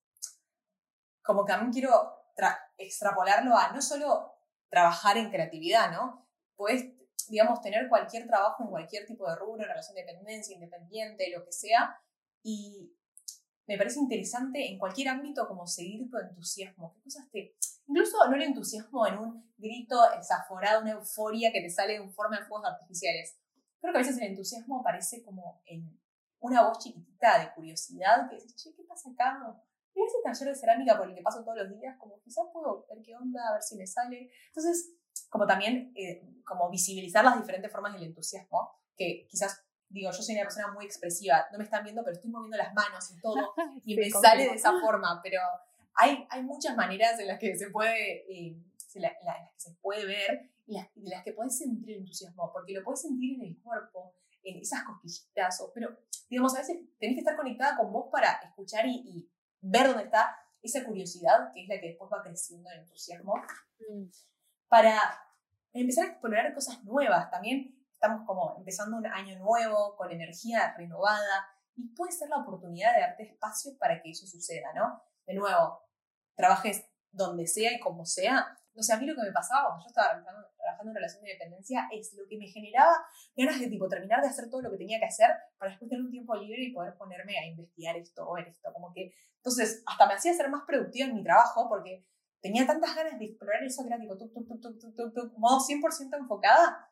[1.22, 2.16] como que también quiero
[2.78, 4.29] extrapolarlo a no solo
[4.70, 6.28] trabajar en creatividad, ¿no?
[6.56, 6.86] Puedes,
[7.28, 11.44] digamos, tener cualquier trabajo en cualquier tipo de rubro, en relación de dependencia, independiente, lo
[11.44, 12.00] que sea,
[12.42, 12.96] y
[13.66, 16.92] me parece interesante en cualquier ámbito como seguir tu entusiasmo.
[16.94, 17.56] ¿Qué cosas te...
[17.86, 22.38] Incluso no el entusiasmo en un grito desaforado, una euforia que te sale en forma
[22.38, 23.36] de fuegos artificiales.
[23.80, 26.00] Creo que a veces el entusiasmo aparece como en
[26.40, 29.62] una voz chiquitita de curiosidad que dices, che, ¿qué pasa acá?
[30.00, 32.86] Y ese taller de cerámica por el que paso todos los días, como quizás puedo
[32.88, 34.30] ver qué onda, a ver si me sale.
[34.46, 34.94] Entonces,
[35.28, 40.34] como también, eh, como visibilizar las diferentes formas del entusiasmo, que quizás, digo, yo soy
[40.34, 43.54] una persona muy expresiva, no me están viendo, pero estoy moviendo las manos y todo,
[43.84, 45.40] y me sale de esa forma, pero
[45.94, 48.56] hay, hay muchas maneras en las que se puede, eh,
[48.94, 52.50] en las que se puede ver y las, en las que puedes sentir el entusiasmo,
[52.52, 55.96] porque lo puedes sentir en el cuerpo, en esas cosquillitas, pero
[56.28, 59.28] digamos, a veces tenés que estar conectada con vos para escuchar y
[59.60, 63.34] ver dónde está esa curiosidad, que es la que después va creciendo el entusiasmo,
[63.78, 64.04] mm.
[64.68, 64.98] para
[65.72, 67.30] empezar a explorar cosas nuevas.
[67.30, 71.46] También estamos como empezando un año nuevo, con energía renovada,
[71.76, 75.02] y puede ser la oportunidad de darte espacio para que eso suceda, ¿no?
[75.26, 75.82] De nuevo,
[76.34, 79.84] trabajes donde sea y como sea, no sé, a mí lo que me pasaba cuando
[79.84, 80.08] yo estaba
[80.56, 82.96] trabajando, en relación de dependencia es lo que me generaba
[83.36, 86.02] ganas de tipo terminar de hacer todo lo que tenía que hacer para después tener
[86.02, 88.72] un tiempo libre y poder ponerme a investigar esto o esto.
[88.72, 92.06] Como que, entonces, hasta me hacía ser más productiva en mi trabajo porque
[92.40, 96.88] tenía tantas ganas de explorar eso que era tipo, tuk, tuk, tuk, modo 100% enfocada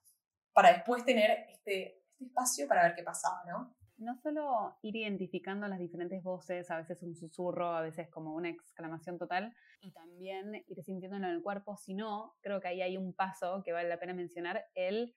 [0.53, 3.74] para después tener este, este espacio para ver qué pasaba, ¿no?
[3.98, 8.48] No solo ir identificando las diferentes voces, a veces un susurro, a veces como una
[8.50, 13.14] exclamación total, y también ir sintiéndolo en el cuerpo, sino creo que ahí hay un
[13.14, 15.14] paso que vale la pena mencionar, el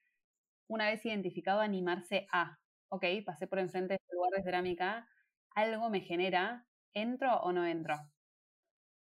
[0.68, 5.08] una vez identificado animarse a, ok, pasé por enfrente de este lugar de cerámica,
[5.54, 7.96] algo me genera, ¿entro o no entro?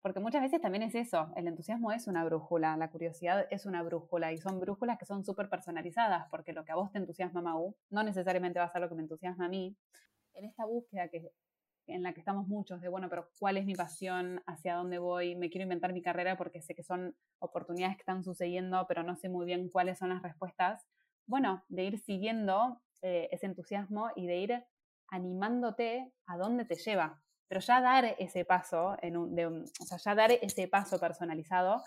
[0.02, 3.84] Porque muchas veces también es eso, el entusiasmo es una brújula, la curiosidad es una
[3.84, 7.40] brújula y son brújulas que son súper personalizadas, porque lo que a vos te entusiasma,
[7.40, 9.76] Mau, no necesariamente va a ser lo que me entusiasma a mí.
[10.34, 11.30] En esta búsqueda que,
[11.86, 14.42] en la que estamos muchos de, bueno, pero ¿cuál es mi pasión?
[14.46, 15.36] ¿Hacia dónde voy?
[15.36, 19.14] Me quiero inventar mi carrera porque sé que son oportunidades que están sucediendo, pero no
[19.14, 20.84] sé muy bien cuáles son las respuestas.
[21.26, 24.64] Bueno, de ir siguiendo eh, ese entusiasmo y de ir
[25.06, 27.21] animándote a dónde te lleva.
[27.52, 31.82] Pero ya dar ese paso, en un, de o sea, ya dar ese paso personalizado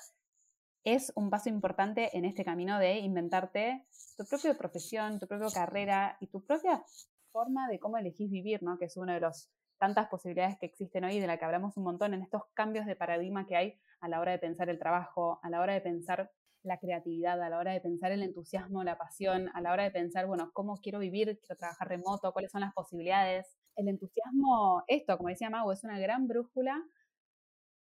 [0.84, 6.18] es un paso importante en este camino de inventarte tu propia profesión, tu propia carrera
[6.20, 6.84] y tu propia
[7.32, 8.78] forma de cómo elegís vivir, ¿no?
[8.78, 9.50] Que es una de las
[9.80, 12.96] tantas posibilidades que existen hoy, de la que hablamos un montón en estos cambios de
[12.96, 16.32] paradigma que hay a la hora de pensar el trabajo, a la hora de pensar
[16.62, 19.90] la creatividad, a la hora de pensar el entusiasmo, la pasión, a la hora de
[19.90, 25.18] pensar, bueno, cómo quiero vivir, quiero trabajar remoto, cuáles son las posibilidades el entusiasmo, esto,
[25.18, 26.84] como decía Mago, es una gran brújula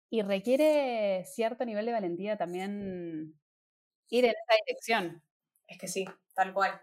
[0.09, 3.39] y requiere cierto nivel de valentía también
[4.09, 5.23] ir en esa dirección.
[5.67, 6.81] Es que sí, tal cual,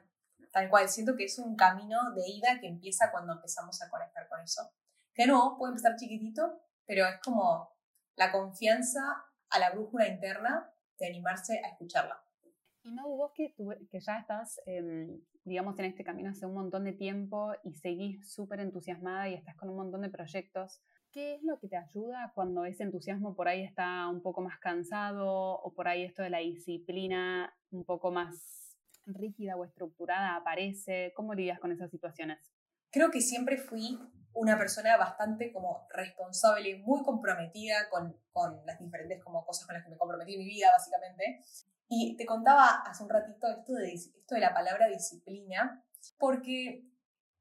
[0.50, 0.88] tal cual.
[0.88, 4.72] Siento que es un camino de ida que empieza cuando empezamos a conectar con eso.
[5.14, 7.70] Que no, puede empezar chiquitito, pero es como
[8.16, 12.24] la confianza a la brújula interna de animarse a escucharla.
[12.82, 13.54] Y no, vos que,
[13.90, 18.30] que ya estás, em, digamos, en este camino hace un montón de tiempo y seguís
[18.30, 20.80] súper entusiasmada y estás con un montón de proyectos,
[21.10, 24.58] ¿qué es lo que te ayuda cuando ese entusiasmo por ahí está un poco más
[24.58, 31.12] cansado o por ahí esto de la disciplina un poco más rígida o estructurada aparece?
[31.16, 32.38] ¿Cómo lidias con esas situaciones?
[32.90, 33.98] Creo que siempre fui
[34.34, 39.84] una persona bastante como responsable, muy comprometida con, con las diferentes como cosas con las
[39.84, 41.42] que me comprometí en mi vida, básicamente.
[41.88, 45.84] Y te contaba hace un ratito esto de, esto de la palabra disciplina,
[46.18, 46.84] porque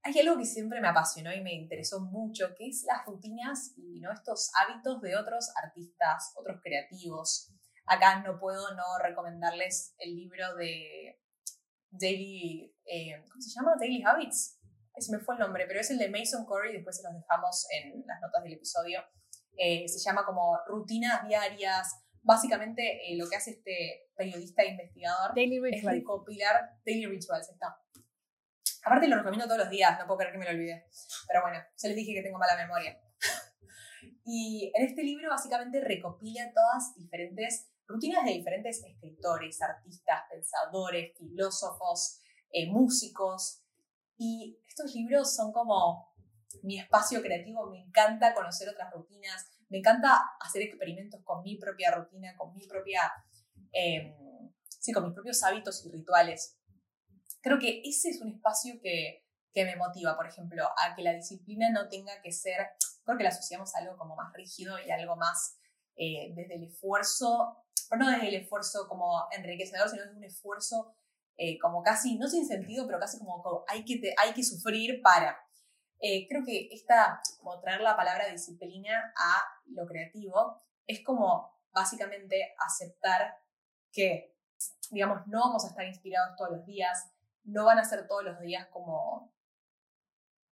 [0.04, 4.00] hay algo que siempre me apasionó y me interesó mucho, que es las rutinas y
[4.00, 4.12] ¿no?
[4.12, 7.52] estos hábitos de otros artistas, otros creativos.
[7.86, 11.20] Acá no puedo no recomendarles el libro de
[11.90, 13.76] Daily, eh, ¿cómo se llama?
[13.78, 14.57] Daily Habits.
[14.98, 17.68] Ese me fue el nombre, pero es el de Mason Corey, después se los dejamos
[17.72, 19.02] en las notas del episodio.
[19.56, 25.32] Eh, se llama como Rutinas Diarias, básicamente eh, lo que hace este periodista e investigador
[25.38, 27.50] es recopilar Daily Rituals.
[27.50, 27.80] Está.
[28.86, 30.88] Aparte lo recomiendo todos los días, no puedo creer que me lo olvidé.
[31.28, 33.00] Pero bueno, se les dije que tengo mala memoria.
[34.26, 42.22] y en este libro básicamente recopila todas diferentes rutinas de diferentes escritores, artistas, pensadores, filósofos,
[42.52, 43.64] eh, músicos.
[44.18, 46.14] Y estos libros son como
[46.64, 51.92] mi espacio creativo, me encanta conocer otras rutinas, me encanta hacer experimentos con mi propia
[51.92, 53.02] rutina, con mi propia,
[53.72, 54.16] em,
[54.68, 56.58] sí, con mis propios hábitos y rituales.
[57.42, 61.14] Creo que ese es un espacio que, que me motiva, por ejemplo, a que la
[61.14, 62.68] disciplina no tenga que ser,
[63.04, 65.58] creo que la asociamos a algo como más rígido y algo más
[65.96, 67.58] eh, desde el esfuerzo,
[67.90, 70.96] pero no desde el esfuerzo como enriquecedor, sino desde un esfuerzo
[71.38, 75.38] eh, como casi, no sin sentido, pero casi como, hay, que hay que sufrir para.
[76.00, 82.56] Eh, creo que esta, como traer la palabra disciplina a lo creativo, es como básicamente
[82.60, 83.36] aceptar
[83.92, 84.36] que,
[84.90, 87.12] digamos, no vamos a estar inspirados todos los días,
[87.44, 89.32] no van a ser todos los días como,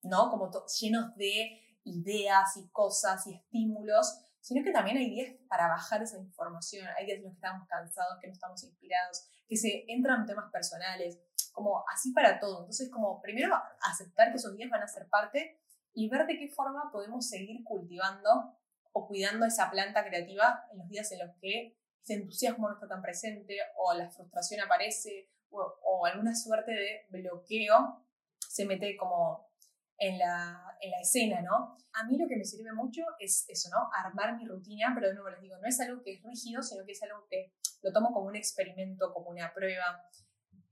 [0.03, 0.29] ¿no?
[0.29, 6.03] Como llenos de ideas y cosas y estímulos, sino que también hay días para bajar
[6.03, 9.85] esa información, hay días en los que estamos cansados, que no estamos inspirados, que se
[9.87, 11.19] entran temas personales,
[11.51, 12.59] como así para todo.
[12.59, 15.59] Entonces, como primero aceptar que esos días van a ser parte
[15.93, 18.57] y ver de qué forma podemos seguir cultivando
[18.91, 22.87] o cuidando esa planta creativa en los días en los que ese entusiasmo no está
[22.87, 28.05] tan presente o la frustración aparece o, alguna suerte de bloqueo
[28.37, 29.49] se mete como
[29.97, 31.77] en la, en la, escena, ¿no?
[31.93, 33.89] A mí lo que me sirve mucho es eso, ¿no?
[33.93, 36.85] Armar mi rutina, pero de nuevo les digo, no es algo que es rígido, sino
[36.85, 40.03] que es algo que lo tomo como un experimento, como una prueba,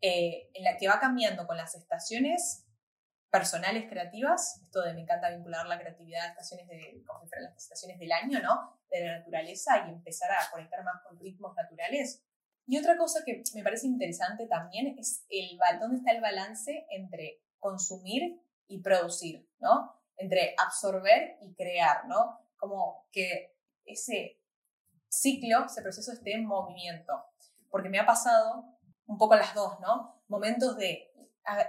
[0.02, 2.66] eh, en la que va cambiando con las estaciones
[3.34, 7.98] personales creativas, esto de me encanta vincular la creatividad a estaciones de, como las estaciones
[7.98, 8.80] del año, ¿no?
[8.92, 12.24] De la naturaleza y empezar a conectar más con ritmos naturales.
[12.68, 17.42] Y otra cosa que me parece interesante también es el dónde está el balance entre
[17.58, 20.00] consumir y producir, ¿no?
[20.18, 22.40] Entre absorber y crear, ¿no?
[22.56, 23.56] Como que
[23.86, 24.43] ese
[25.14, 27.14] ciclo, ese proceso esté en movimiento.
[27.70, 28.66] Porque me ha pasado
[29.06, 30.22] un poco las dos, ¿no?
[30.28, 31.12] Momentos de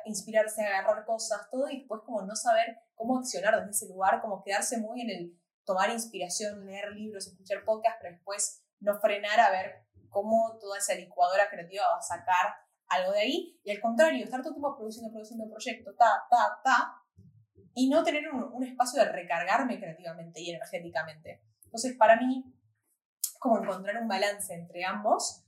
[0.06, 4.42] inspirarse, agarrar cosas, todo, y después como no saber cómo accionar desde ese lugar, como
[4.42, 9.50] quedarse muy en el tomar inspiración, leer libros, escuchar podcasts, pero después no frenar a
[9.50, 12.54] ver cómo toda esa licuadora creativa va a sacar
[12.88, 16.60] algo de ahí, y al contrario, estar todo el tiempo produciendo, produciendo proyectos, ta, ta,
[16.62, 17.02] ta,
[17.74, 21.42] y no tener un, espacio de recargarme creativamente y energéticamente.
[21.64, 22.44] Entonces, para mí,
[23.38, 25.44] como encontrar un balance entre ambos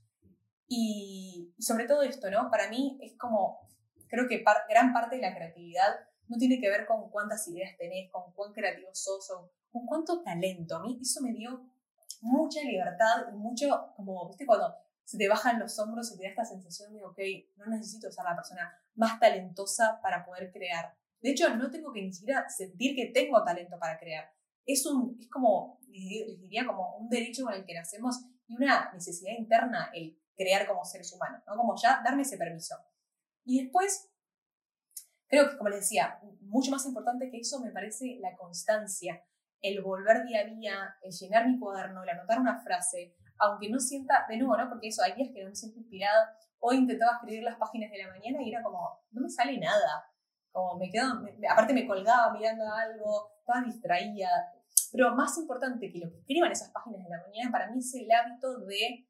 [0.69, 2.51] y, sobre todo esto, ¿no?
[2.51, 3.69] Para mí es como,
[4.09, 5.95] creo que gran parte de la creatividad
[6.29, 9.31] no tiene que ver con cuántas ideas tenés, con cuán creativo sos
[9.71, 10.77] con cuánto talento.
[10.77, 11.71] A mí eso me dio
[12.21, 14.75] mucha libertad y mucho, como, viste, cuando
[15.05, 17.19] se te bajan los hombros y te da esta sensación de, ok,
[17.57, 20.97] no necesito ser la persona más talentosa para poder crear.
[21.21, 24.36] De hecho, no tengo que ni siquiera sentir que tengo talento para crear.
[24.67, 28.93] Es, un, es como, les diría, como un derecho con el que nacemos y una
[28.93, 31.57] necesidad interna el crear como seres humanos, ¿no?
[31.57, 32.77] Como ya darme ese permiso.
[33.45, 34.11] Y después,
[35.29, 39.25] creo que, como les decía, mucho más importante que eso me parece la constancia,
[39.63, 43.79] el volver día a día, el llenar mi cuaderno, el anotar una frase, aunque no
[43.79, 44.69] sienta, de nuevo, ¿no?
[44.69, 46.37] Porque eso, hay días que no me siento inspirada.
[46.59, 50.11] Hoy intentaba escribir las páginas de la mañana y era como, no me sale nada.
[50.51, 51.07] Como me quedo,
[51.51, 54.29] aparte me colgaba mirando algo, estaba distraída.
[54.97, 57.95] Pero más importante que lo que escriban esas páginas de la mañana, para mí es
[57.97, 59.07] el hábito de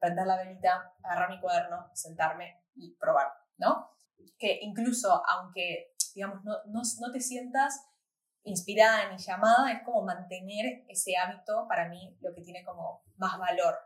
[0.00, 3.88] prender la velita, agarrar mi cuaderno, sentarme y probar, ¿no?
[4.36, 7.86] Que incluso aunque, digamos, no, no, no te sientas
[8.42, 13.38] inspirada ni llamada, es como mantener ese hábito para mí lo que tiene como más
[13.38, 13.76] valor.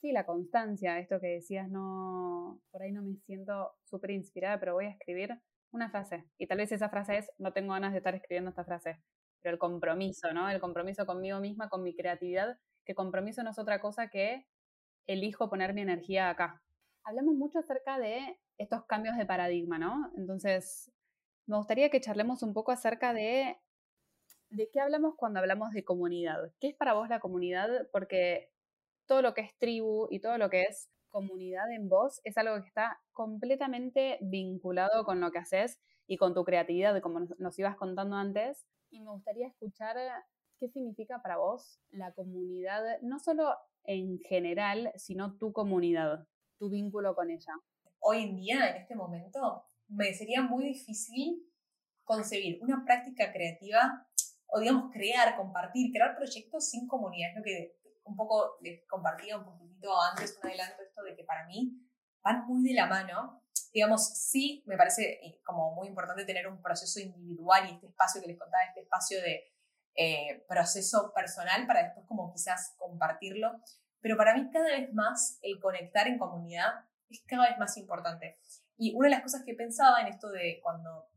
[0.00, 4.74] Sí, la constancia, esto que decías, no, por ahí no me siento súper inspirada, pero
[4.74, 5.42] voy a escribir
[5.72, 6.28] una frase.
[6.38, 9.02] Y tal vez esa frase es, no tengo ganas de estar escribiendo esta frase,
[9.50, 10.48] el compromiso, ¿no?
[10.48, 14.46] El compromiso conmigo misma, con mi creatividad, que compromiso no es otra cosa que
[15.06, 16.62] elijo poner mi energía acá.
[17.04, 20.10] Hablamos mucho acerca de estos cambios de paradigma, ¿no?
[20.16, 20.90] Entonces,
[21.46, 23.56] me gustaría que charlemos un poco acerca de
[24.50, 26.52] de qué hablamos cuando hablamos de comunidad.
[26.60, 27.88] ¿Qué es para vos la comunidad?
[27.92, 28.50] Porque
[29.06, 32.60] todo lo que es tribu y todo lo que es comunidad en vos es algo
[32.60, 37.76] que está completamente vinculado con lo que haces y con tu creatividad, como nos ibas
[37.76, 38.66] contando antes.
[38.90, 39.96] Y me gustaría escuchar
[40.58, 46.26] qué significa para vos la comunidad, no solo en general, sino tu comunidad,
[46.58, 47.52] tu vínculo con ella.
[48.00, 51.42] Hoy en día, en este momento, me sería muy difícil
[52.04, 54.06] concebir una práctica creativa
[54.46, 57.30] o, digamos, crear, compartir, crear proyectos sin comunidad.
[57.30, 61.24] Es lo que un poco les compartía un poquitito antes, un adelanto, esto de que
[61.24, 61.76] para mí
[62.22, 63.42] van muy de la mano.
[63.72, 68.20] Digamos, sí me parece eh, como muy importante tener un proceso individual y este espacio
[68.20, 69.52] que les contaba, este espacio de
[69.94, 73.60] eh, proceso personal para después como quizás compartirlo.
[74.00, 78.38] Pero para mí cada vez más el conectar en comunidad es cada vez más importante.
[78.76, 81.08] Y una de las cosas que pensaba en esto de cuando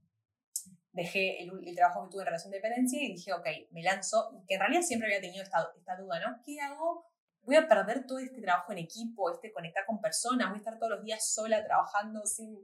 [0.91, 4.55] dejé el, trabajo que tuve en relación de dependencia y dije, ok, me lanzo, que
[4.55, 6.41] en realidad siempre había tenido esta, esta duda, ¿no?
[6.43, 7.08] ¿Qué hago?
[7.43, 10.77] Voy a perder todo este trabajo en equipo, este conectar con personas, voy a estar
[10.77, 12.57] todos los días sola trabajando sin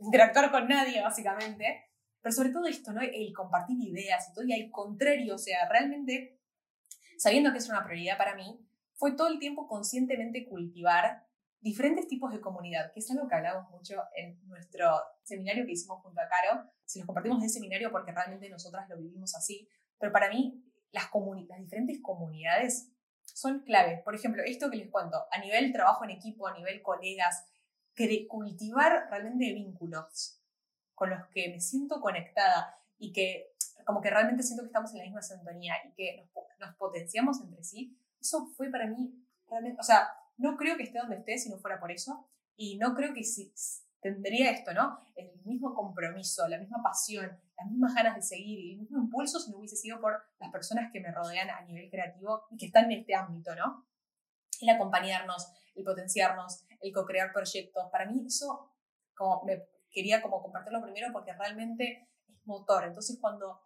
[0.00, 1.84] interactuar con nadie, básicamente.
[2.20, 3.00] Pero sobre todo esto, ¿no?
[3.02, 6.40] El compartir ideas y todo, y al contrario, o sea, realmente,
[7.18, 11.26] sabiendo que es una prioridad para mí, fue todo el tiempo conscientemente cultivar
[11.60, 14.88] diferentes tipos de comunidad, que es algo que hablamos mucho en nuestro
[15.22, 16.70] seminario que hicimos junto a Caro.
[16.84, 20.62] Si nos compartimos de seminario porque realmente nosotras lo vivimos así, pero para mí
[20.92, 21.10] las,
[21.48, 22.92] las diferentes comunidades
[23.34, 24.02] son claves.
[24.02, 27.44] Por ejemplo, esto que les cuento, a nivel trabajo en equipo, a nivel colegas,
[28.28, 30.40] cultivar realmente vínculos
[30.94, 33.52] con los que me siento conectada y que
[33.84, 37.40] como que realmente siento que estamos en la misma sintonía y que nos, nos potenciamos
[37.40, 39.14] entre sí, eso fue para mí
[39.48, 42.28] realmente, o sea, no creo que esté donde esté si no fuera por eso.
[42.56, 43.52] Y no creo que si,
[44.00, 45.06] tendría esto, ¿no?
[45.14, 49.40] El mismo compromiso, la misma pasión, las mismas ganas de seguir y el mismo impulso
[49.40, 52.66] si no hubiese sido por las personas que me rodean a nivel creativo y que
[52.66, 53.86] están en este ámbito, ¿no?
[54.60, 57.84] El acompañarnos, el potenciarnos, el co-crear proyectos.
[57.90, 58.72] Para mí eso,
[59.14, 62.84] como me quería como compartirlo primero porque realmente es motor.
[62.84, 63.60] Entonces cuando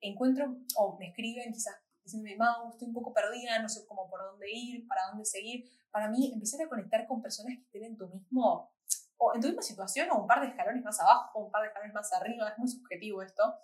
[0.00, 1.76] encuentro o me escriben quizás
[2.06, 5.64] diciéndome, Mau, estoy un poco perdida, no sé cómo por dónde ir, para dónde seguir.
[5.90, 8.70] Para mí, empezar a conectar con personas que estén en tu mismo,
[9.18, 11.62] o en tu misma situación, o un par de escalones más abajo, o un par
[11.62, 13.54] de escalones más arriba, es muy subjetivo esto,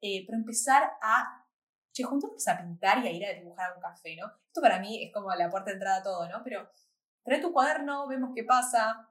[0.00, 1.46] eh, pero empezar a,
[1.92, 4.26] che, juntarnos a pintar y a ir a dibujar a un café, ¿no?
[4.46, 6.42] Esto para mí es como la puerta de entrada a todo, ¿no?
[6.44, 6.68] Pero
[7.22, 9.10] trae tu cuaderno, vemos qué pasa,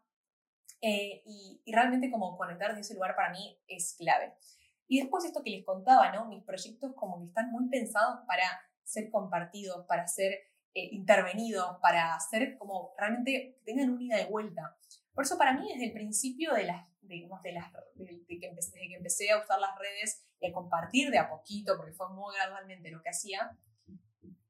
[0.81, 4.33] eh, y, y, realmente como conectar de ese lugar para mí es clave.
[4.87, 6.25] Y después esto que les contaba, ¿no?
[6.25, 8.43] Mis proyectos como que están muy pensados para
[8.83, 10.33] ser compartidos, para ser
[10.73, 14.77] eh, intervenidos, para ser como realmente tengan un ida de vuelta.
[15.19, 18.71] Por eso para mí desde el principio de las, digamos, de las de, que empecé,
[18.71, 22.07] desde que empecé a usar las redes y a compartir de a poquito, porque fue
[22.13, 23.51] muy gradualmente lo que hacía,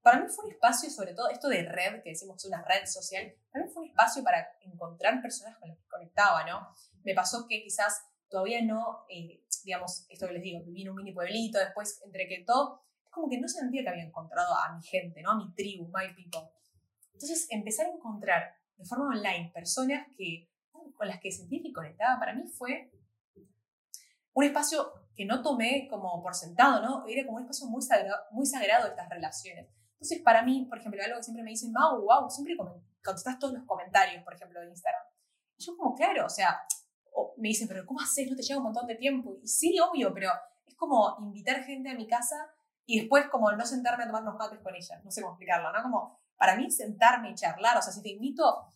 [0.04, 3.34] para mí fue un espacio, sobre todo esto de red, que decimos una red social,
[3.52, 6.68] para mí fue un espacio para encontrar personas con las que conectaba, ¿no?
[7.04, 10.98] Me pasó que quizás todavía no, eh, digamos, esto que les digo, viví en un
[10.98, 14.76] mini pueblito, después entre que todo, es como que no sentía que había encontrado a
[14.76, 15.32] mi gente, ¿no?
[15.32, 16.48] A mi tribu, my people.
[17.12, 20.49] Entonces, empezar a encontrar de forma online personas que,
[21.00, 22.92] con las que sentí que conectaba, para mí fue
[24.34, 27.06] un espacio que no tomé como por sentado, ¿no?
[27.08, 29.68] Era como un espacio muy sagrado, muy sagrado estas relaciones.
[29.94, 32.58] Entonces, para mí, por ejemplo, algo que siempre me dicen, wow, wow, siempre
[33.02, 35.04] contestas todos los comentarios, por ejemplo, de Instagram.
[35.58, 36.60] Y yo como, claro, o sea,
[37.38, 38.30] me dicen, pero ¿cómo haces?
[38.30, 39.38] No te lleva un montón de tiempo.
[39.42, 40.32] Y sí, obvio, pero
[40.68, 42.36] es como invitar gente a mi casa
[42.86, 45.02] y después como no sentarme a tomar unos mates con ella.
[45.06, 45.82] No sé cómo explicarlo, ¿no?
[45.82, 48.74] Como, para mí sentarme y charlar, o sea, si te invito,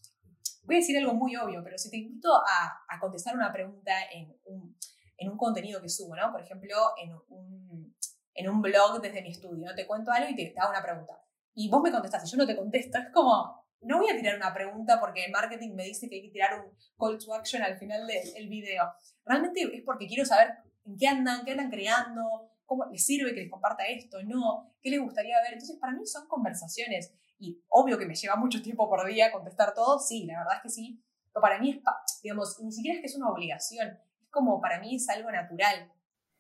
[0.63, 3.91] voy a decir algo muy obvio, pero si te invito a, a contestar una pregunta
[4.11, 4.75] en un
[5.17, 6.31] en un contenido que subo, ¿no?
[6.31, 7.95] Por ejemplo, en un,
[8.33, 9.75] en un blog desde mi estudio, ¿no?
[9.75, 11.19] Te cuento algo y te, hago una pregunta.
[11.53, 12.97] Y vos me contestás y yo no te contesto.
[12.97, 16.21] Es como, no voy a tirar una pregunta porque el marketing me dice que hay
[16.23, 18.91] que tirar un call to action al final del video.
[19.25, 20.53] Realmente es porque quiero saber
[20.85, 24.89] en qué andan, qué andan creando, cómo les sirve que les comparta esto, no, qué
[24.89, 25.53] les gustaría ver.
[25.53, 27.13] Entonces, para mí son conversaciones.
[27.43, 30.61] Y obvio que me lleva mucho tiempo por día contestar todo, sí, la verdad es
[30.61, 31.03] que sí.
[31.33, 31.79] Pero para mí es,
[32.21, 35.91] digamos, ni siquiera es que es una obligación, como para mí es algo natural.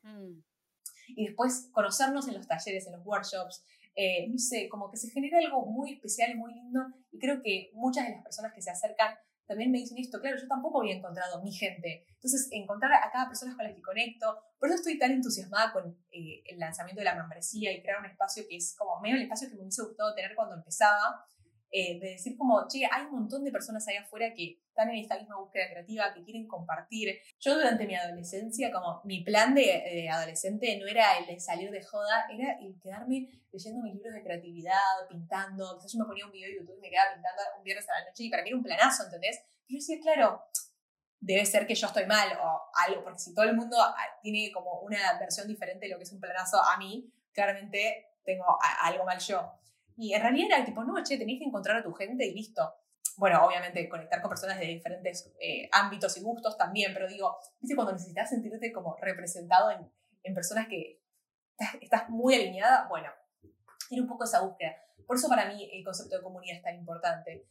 [0.03, 0.39] Mm.
[1.09, 5.09] Y después conocernos en los talleres, en los workshops, eh, no sé, como que se
[5.09, 6.79] genera algo muy especial y muy lindo.
[7.11, 9.13] Y creo que muchas de las personas que se acercan
[9.47, 12.05] también me dicen esto, claro, yo tampoco había encontrado mi gente.
[12.07, 15.97] Entonces, encontrar a cada persona con la que conecto, por eso estoy tan entusiasmada con
[16.11, 19.23] eh, el lanzamiento de la membresía y crear un espacio que es como medio el
[19.23, 21.25] espacio que me hubiese gustado tener cuando empezaba,
[21.75, 24.97] eh, de decir como, che, hay un montón de personas ahí afuera que están en
[24.97, 27.17] esta misma búsqueda creativa, que quieren compartir.
[27.39, 31.81] Yo durante mi adolescencia, como mi plan de, adolescente no era el de salir de
[31.83, 36.31] joda, era el quedarme leyendo mis libros de creatividad, pintando, quizás yo me ponía un
[36.31, 38.49] video de YouTube y me quedaba pintando un viernes a la noche y para mí
[38.49, 39.41] era un planazo, ¿entendés?
[39.67, 40.43] Y yo decía, claro,
[41.19, 44.51] debe ser que yo estoy mal o algo, porque si todo el mundo ah, tiene
[44.51, 48.45] como una versión diferente de lo que es un planazo a mí, claramente tengo
[48.83, 49.62] algo mal yo.
[49.97, 52.73] Y en realidad era tipo, no, che, tenés que encontrar a tu gente y listo.
[53.17, 57.75] Bueno, obviamente conectar con personas de diferentes eh, ámbitos y gustos también, pero digo, ¿viste
[57.75, 59.91] cuando necesitas sentirte como representado en,
[60.23, 61.03] en personas que
[61.81, 62.87] estás, muy alineada?
[62.89, 63.09] Bueno,
[63.87, 64.75] tiene un poco esa búsqueda.
[65.05, 67.47] Por eso para mí el concepto de comunidad es tan importante.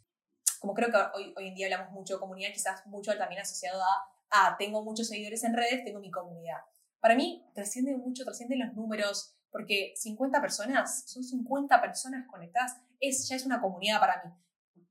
[0.59, 3.81] Como creo que hoy, hoy en día hablamos mucho de comunidad, quizás mucho también asociado
[3.83, 6.59] a, ah, tengo muchos seguidores en redes, tengo mi comunidad.
[7.01, 13.29] Para mí trasciende mucho, trasciende los números, porque 50 personas, son 50 personas conectadas, es,
[13.29, 14.33] ya es una comunidad para mí.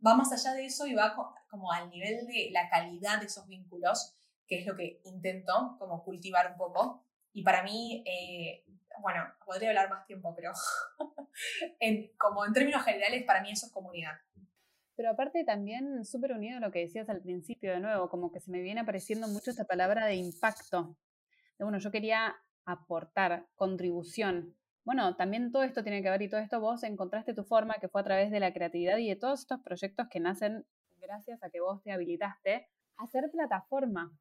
[0.05, 1.16] Va más allá de eso y va
[1.49, 4.16] como al nivel de la calidad de esos vínculos,
[4.47, 7.03] que es lo que intento como cultivar un poco.
[7.34, 8.64] Y para mí, eh,
[9.01, 10.51] bueno, podría hablar más tiempo, pero
[11.80, 14.14] en, como en términos generales, para mí eso es comunidad.
[14.95, 18.39] Pero aparte también súper unido a lo que decías al principio, de nuevo, como que
[18.39, 20.95] se me viene apareciendo mucho esta palabra de impacto.
[21.57, 22.36] Bueno, yo quería
[22.66, 24.55] aportar, contribución.
[24.84, 27.88] Bueno, también todo esto tiene que ver y todo esto vos encontraste tu forma que
[27.88, 30.66] fue a través de la creatividad y de todos estos proyectos que nacen
[30.99, 34.12] gracias a que vos te habilitaste a hacer plataforma.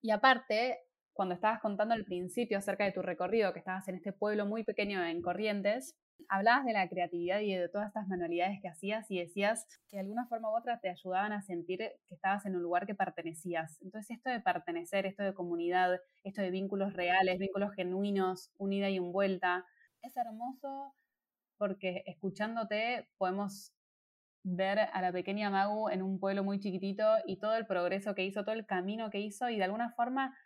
[0.00, 0.78] Y aparte,
[1.12, 4.64] cuando estabas contando al principio acerca de tu recorrido, que estabas en este pueblo muy
[4.64, 5.96] pequeño en Corrientes,
[6.28, 10.02] hablabas de la creatividad y de todas estas manualidades que hacías y decías que de
[10.02, 13.80] alguna forma u otra te ayudaban a sentir que estabas en un lugar que pertenecías.
[13.82, 18.96] Entonces esto de pertenecer, esto de comunidad, esto de vínculos reales, vínculos genuinos, unida y
[18.96, 19.64] envuelta,
[20.02, 20.94] es hermoso
[21.56, 23.72] porque escuchándote podemos
[24.42, 28.24] ver a la pequeña Magu en un pueblo muy chiquitito y todo el progreso que
[28.24, 30.36] hizo, todo el camino que hizo y de alguna forma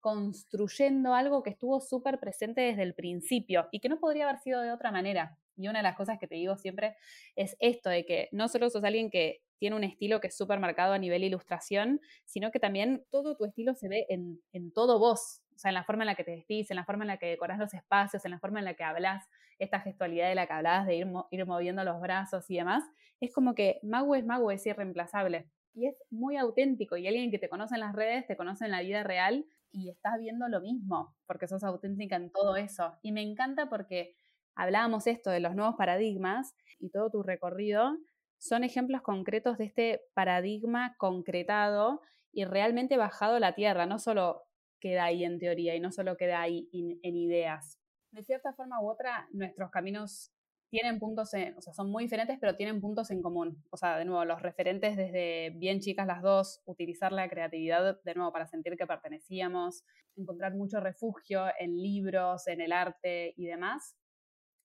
[0.00, 4.60] construyendo algo que estuvo súper presente desde el principio y que no podría haber sido
[4.60, 5.36] de otra manera.
[5.56, 6.96] Y una de las cosas que te digo siempre
[7.34, 10.60] es esto, de que no solo sos alguien que tiene un estilo que es súper
[10.60, 15.00] marcado a nivel ilustración, sino que también todo tu estilo se ve en, en, todo
[15.00, 17.08] vos, o sea, en la forma en la que te vestís, en la forma en
[17.08, 19.26] la que decorás los espacios, en la forma en la que hablas,
[19.58, 22.84] esta gestualidad de la que hablabas de ir, ir moviendo los brazos y demás,
[23.20, 25.48] es como que Magu es Magu, es irreemplazable.
[25.74, 28.72] Y es muy auténtico y alguien que te conoce en las redes, te conoce en
[28.72, 32.98] la vida real y estás viendo lo mismo, porque sos auténtica en todo eso.
[33.02, 34.14] Y me encanta porque
[34.54, 37.96] hablábamos esto de los nuevos paradigmas y todo tu recorrido
[38.38, 42.00] son ejemplos concretos de este paradigma concretado
[42.32, 44.42] y realmente bajado a la tierra, no solo
[44.80, 47.78] queda ahí en teoría y no solo queda ahí en ideas.
[48.12, 50.32] De cierta forma u otra, nuestros caminos
[50.70, 53.64] tienen puntos, en, o sea, son muy diferentes, pero tienen puntos en común.
[53.70, 58.14] O sea, de nuevo, los referentes desde bien chicas las dos, utilizar la creatividad de
[58.14, 59.84] nuevo para sentir que pertenecíamos,
[60.16, 63.96] encontrar mucho refugio en libros, en el arte y demás.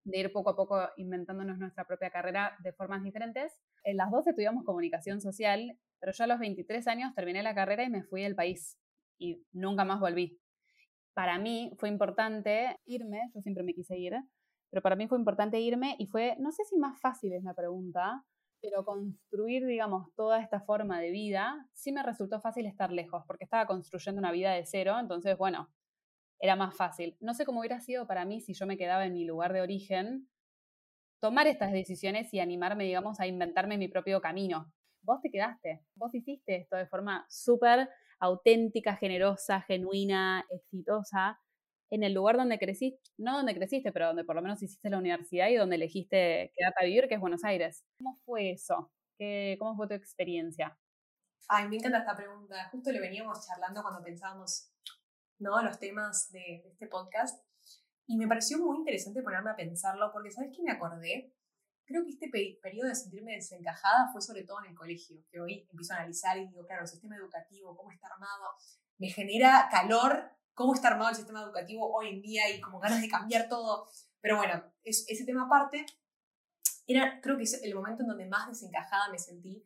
[0.06, 3.54] de ir poco a poco inventándonos nuestra propia carrera de formas diferentes.
[3.86, 7.84] En las dos estudiamos comunicación social, pero yo a los 23 años terminé la carrera
[7.84, 8.78] y me fui del país
[9.18, 10.40] y nunca más volví.
[11.14, 14.14] Para mí fue importante irme, yo siempre me quise ir,
[14.74, 17.54] pero para mí fue importante irme y fue, no sé si más fácil es la
[17.54, 18.26] pregunta,
[18.60, 23.44] pero construir, digamos, toda esta forma de vida, sí me resultó fácil estar lejos, porque
[23.44, 25.70] estaba construyendo una vida de cero, entonces, bueno,
[26.40, 27.16] era más fácil.
[27.20, 29.62] No sé cómo hubiera sido para mí si yo me quedaba en mi lugar de
[29.62, 30.28] origen,
[31.22, 34.74] tomar estas decisiones y animarme, digamos, a inventarme mi propio camino.
[35.04, 41.40] Vos te quedaste, vos hiciste esto de forma súper auténtica, generosa, genuina, exitosa,
[41.94, 44.98] en el lugar donde creciste, no donde creciste, pero donde por lo menos hiciste la
[44.98, 47.86] universidad y donde elegiste quedarte a vivir, que es Buenos Aires.
[48.00, 48.92] ¿Cómo fue eso?
[49.16, 50.76] ¿Qué, ¿Cómo fue tu experiencia?
[51.48, 52.68] Ay, me encanta esta pregunta.
[52.72, 54.72] Justo lo veníamos charlando cuando pensábamos
[55.38, 55.62] ¿no?
[55.62, 57.46] los temas de, este podcast.
[58.08, 61.32] Y me pareció muy interesante ponerme a pensarlo, porque ¿sabes qué me acordé?
[61.86, 62.28] Creo que este
[62.60, 66.40] periodo de sentirme desencajada fue sobre todo en el colegio, que hoy empiezo a analizar
[66.40, 68.46] y digo, claro, el sistema educativo, cómo está armado,
[68.98, 73.02] me genera calor cómo está armado el sistema educativo hoy en día y como ganas
[73.02, 73.88] de cambiar todo.
[74.22, 75.86] Pero bueno, es, ese tema aparte,
[76.88, 79.64] era creo que es el momento en donde más desencajada me sentí.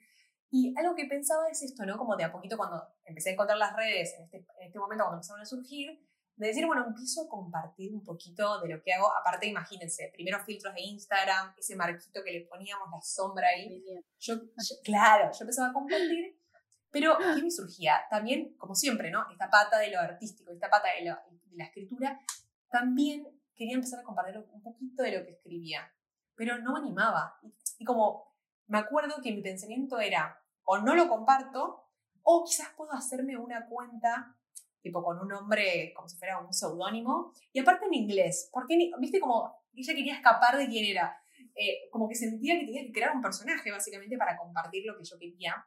[0.49, 1.97] Y algo que pensaba es esto, ¿no?
[1.97, 5.03] Como de a poquito cuando empecé a encontrar las redes, en este, en este momento
[5.03, 5.99] cuando empezaron a surgir,
[6.37, 9.11] de decir, bueno, empiezo a compartir un poquito de lo que hago.
[9.17, 13.83] Aparte, imagínense, primero filtros de Instagram, ese marquito que le poníamos, la sombra ahí.
[14.19, 14.35] Yo,
[14.83, 16.36] claro, yo empezaba a compartir
[16.99, 18.01] pero, ¿qué me surgía?
[18.09, 19.29] También, como siempre, ¿no?
[19.31, 22.19] Esta pata de lo artístico, esta pata de, la escritura,
[22.71, 25.91] también quería empezar a compartir un poquito de lo que escribía,
[26.35, 27.39] pero no me animaba.
[27.77, 28.33] Y, como
[28.65, 31.83] me acuerdo que mi pensamiento era, o no lo comparto,
[32.23, 34.35] o quizás puedo hacerme una cuenta
[34.81, 39.19] tipo con un nombre como si fuera un seudónimo, y aparte en inglés, porque, viste,
[39.19, 41.15] como ella quería escapar de quién era,
[41.53, 45.03] eh, como que sentía que tenía que crear un personaje básicamente para compartir lo que
[45.03, 45.65] yo quería.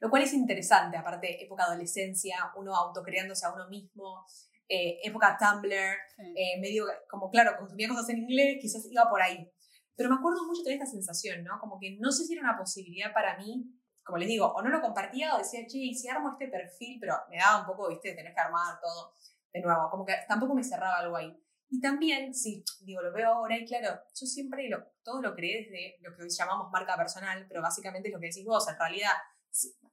[0.00, 4.24] Lo cual es interesante, aparte, época adolescencia, uno autocreándose a uno mismo,
[4.66, 9.50] eh, época Tumblr, eh, medio como, claro, consumía cosas en inglés, quizás iba por ahí.
[9.96, 11.60] Pero me acuerdo mucho de esta sensación, ¿no?
[11.60, 13.66] Como que no sé si era una posibilidad para mí,
[14.02, 16.98] como les digo, o no lo compartía o decía, che, y si armo este perfil,
[16.98, 19.12] pero me daba un poco, viste, tenés que armar todo
[19.52, 21.36] de nuevo, como que tampoco me cerraba algo ahí.
[21.68, 25.64] Y también, sí, digo, lo veo ahora y claro, yo siempre lo, todo lo creé
[25.64, 28.78] desde lo que hoy llamamos marca personal, pero básicamente es lo que decís vos, en
[28.78, 29.12] realidad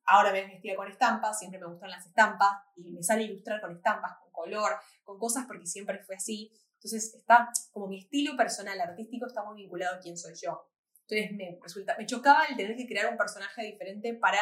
[0.06, 3.76] Ahora me vestida con estampas, siempre me gustan las estampas y me sale ilustrar con
[3.76, 6.52] estampas, con color, con cosas porque siempre fue así.
[6.76, 10.70] Entonces está como mi estilo personal artístico está muy vinculado a quién soy yo.
[11.08, 14.40] Entonces me resulta, me chocaba el tener que crear un personaje diferente para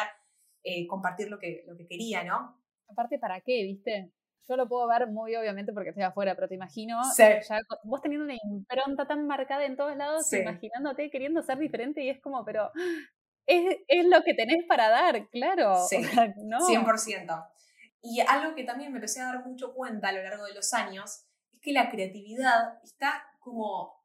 [0.62, 2.60] eh, compartir lo que, lo que quería, ¿no?
[2.88, 3.62] Aparte, ¿para qué?
[3.62, 4.12] ¿Viste?
[4.48, 7.00] Yo lo puedo ver muy obviamente porque estoy afuera, pero te imagino
[7.82, 12.20] vos teniendo una impronta tan marcada en todos lados, imaginándote queriendo ser diferente y es
[12.20, 12.70] como, pero
[13.46, 15.86] es, es, lo que tenés para dar, claro.
[15.88, 17.48] Sí, 100%.
[18.02, 20.72] Y algo que también me empecé a dar mucho cuenta a lo largo de los
[20.74, 24.04] años es que la creatividad está como,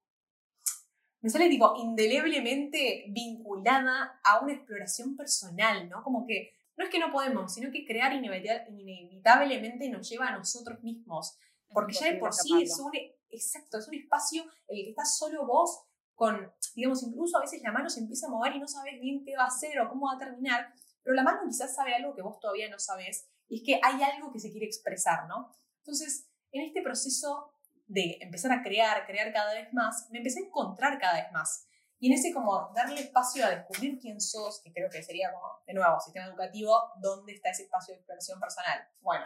[1.22, 6.04] me sale tipo, indeleblemente vinculada a una exploración personal, ¿no?
[6.04, 10.82] Como que no es que no podemos, sino que crear inevitablemente nos lleva a nosotros
[10.82, 11.38] mismos.
[11.72, 12.92] Porque ya de por sí es un,
[13.30, 15.84] exacto, es un espacio en el que estás solo vos
[16.22, 19.26] con, digamos, incluso a veces la mano se empieza a mover y no sabes bien
[19.26, 22.14] qué va a hacer o cómo va a terminar, pero la mano quizás sabe algo
[22.14, 25.52] que vos todavía no sabes y es que hay algo que se quiere expresar, ¿no?
[25.80, 27.52] Entonces, en este proceso
[27.88, 31.68] de empezar a crear, crear cada vez más, me empecé a encontrar cada vez más.
[31.98, 35.48] Y en ese como darle espacio a descubrir quién sos, que creo que sería como,
[35.66, 38.88] de nuevo, sistema educativo, ¿dónde está ese espacio de expresión personal?
[39.00, 39.26] Bueno,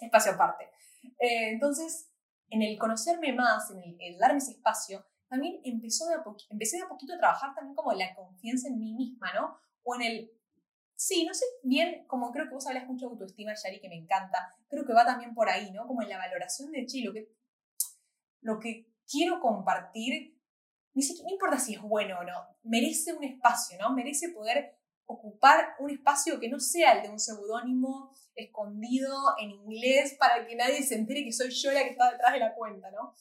[0.00, 0.70] espacio aparte.
[1.18, 2.10] Eh, entonces,
[2.48, 7.18] en el conocerme más, en el darme ese espacio, también empecé de a poquito a
[7.18, 9.58] trabajar también como la confianza en mí misma, ¿no?
[9.82, 10.32] O en el,
[10.94, 13.96] sí, no sé bien, como creo que vos hablas mucho de autoestima, Yari, que me
[13.96, 15.86] encanta, creo que va también por ahí, ¿no?
[15.86, 17.30] Como en la valoración de, che, lo que,
[18.40, 20.38] lo que quiero compartir,
[20.94, 23.92] ni siquiera, no importa si es bueno o no, merece un espacio, ¿no?
[23.92, 30.16] Merece poder ocupar un espacio que no sea el de un seudónimo escondido en inglés
[30.18, 32.90] para que nadie se entere que soy yo la que está detrás de la cuenta,
[32.90, 33.14] ¿no?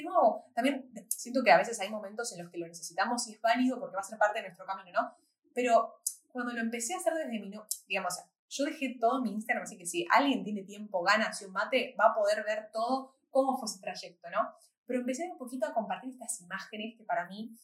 [0.00, 3.40] No, también siento que a veces hay momentos en los que lo necesitamos y es
[3.42, 5.14] válido porque va a ser parte de nuestro camino, ¿no?
[5.52, 6.00] Pero
[6.32, 8.14] cuando lo empecé a hacer desde mi, no, digamos,
[8.48, 11.94] yo dejé todo mi Instagram, así que si alguien tiene tiempo, ganas y un mate,
[12.00, 14.54] va a poder ver todo cómo fue ese trayecto, ¿no?
[14.86, 17.54] Pero empecé un poquito a compartir estas imágenes que para mí,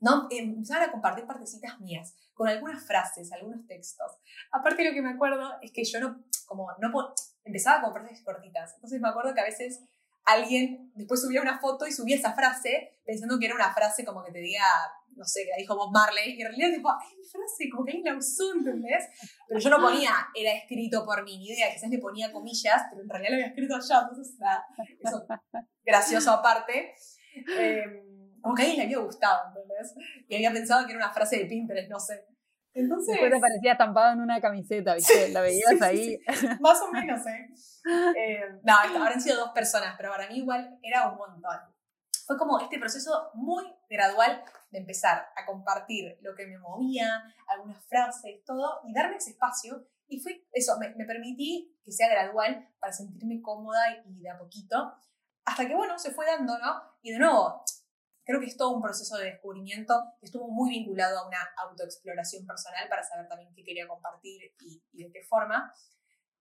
[0.00, 0.26] ¿no?
[0.30, 4.12] Empezaron a compartir partecitas mías, con algunas frases, algunos textos.
[4.50, 7.14] Aparte lo que me acuerdo es que yo no, como, no,
[7.44, 8.74] empezaba con frases cortitas.
[8.74, 9.82] Entonces me acuerdo que a veces
[10.24, 14.22] alguien después subía una foto y subía esa frase pensando que era una frase como
[14.24, 14.64] que te diga,
[15.16, 17.84] no sé, que la dijo Bob Marley, y en realidad tipo, ay, mi frase, como
[17.84, 19.04] que alguien la usó, ¿entendés?
[19.46, 23.02] Pero yo no ponía, era escrito por mí, ni idea, quizás le ponía comillas, pero
[23.02, 24.66] en realidad lo había escrito yo, entonces nada,
[25.00, 25.26] eso
[25.84, 26.94] gracioso aparte.
[27.58, 29.94] Em, como que a alguien le había gustado, ¿entendés?
[30.28, 32.26] Y había pensado que era una frase de Pinterest, no sé.
[32.74, 33.12] Entonces.
[33.12, 35.28] Después te parecía estampado en una camiseta, ¿viste?
[35.30, 36.18] La veías ahí.
[36.60, 37.48] Más o menos, ¿eh?
[38.18, 38.40] ¿eh?
[38.62, 41.58] No, habrán sido dos personas, pero para mí igual era un montón.
[42.26, 47.84] Fue como este proceso muy gradual de empezar a compartir lo que me movía, algunas
[47.86, 49.86] frases, todo, y darme ese espacio.
[50.08, 54.38] Y fue eso, me, me permití que sea gradual para sentirme cómoda y de a
[54.38, 54.94] poquito.
[55.44, 56.82] Hasta que, bueno, se fue dando, ¿no?
[57.02, 57.62] Y de nuevo,
[58.24, 62.46] creo que es todo un proceso de descubrimiento que estuvo muy vinculado a una autoexploración
[62.46, 65.72] personal para saber también qué quería compartir y, de qué forma.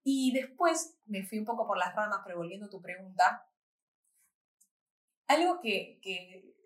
[0.03, 3.45] Y después me fui un poco por las ramas, pero volviendo a tu pregunta,
[5.27, 5.99] algo que,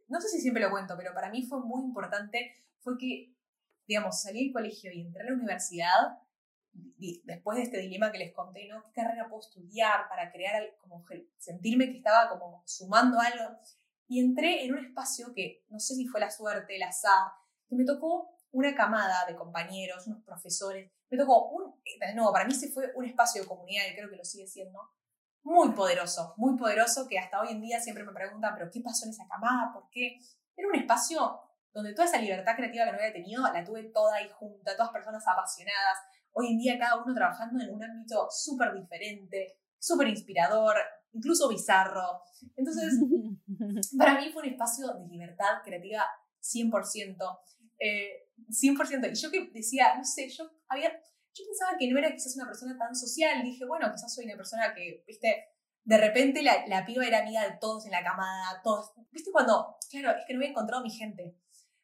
[0.07, 3.35] no sé si siempre lo cuento, pero para mí fue muy importante, fue que,
[3.87, 6.19] digamos, salí del colegio y entré a la universidad,
[7.23, 8.83] después de este dilema que les conté, ¿no?
[8.83, 11.03] ¿Qué carrera puedo estudiar para crear, como
[11.37, 13.59] sentirme que estaba como sumando algo?
[14.07, 17.31] Y entré en un espacio que no sé si fue la suerte, el azar,
[17.67, 21.75] que me tocó una camada de compañeros, unos profesores, me tocó un,
[22.15, 24.79] nuevo, para mí se fue un espacio de comunidad y creo que lo sigue siendo,
[25.43, 29.05] muy poderoso, muy poderoso que hasta hoy en día siempre me preguntan, pero ¿qué pasó
[29.05, 29.71] en esa camada?
[29.73, 30.19] ¿Por qué?
[30.55, 31.41] Era un espacio
[31.73, 34.91] donde toda esa libertad creativa que no había tenido la tuve toda ahí junta, todas
[34.91, 35.97] personas apasionadas,
[36.31, 40.75] hoy en día cada uno trabajando en un ámbito súper diferente, súper inspirador,
[41.17, 42.21] incluso bizarro.
[42.55, 42.93] Entonces,
[43.97, 46.03] para mí fue un espacio de libertad creativa
[46.41, 47.39] 100%.
[47.79, 49.11] Eh, 100%.
[49.11, 52.45] Y yo que decía, no sé, yo había, yo pensaba que no era quizás una
[52.45, 53.43] persona tan social.
[53.43, 55.45] Dije, bueno, quizás soy una persona que, viste,
[55.83, 58.91] de repente la, la piba era amiga de todos en la camada, todos.
[59.11, 61.35] ¿Viste cuando, claro, es que no había encontrado mi gente?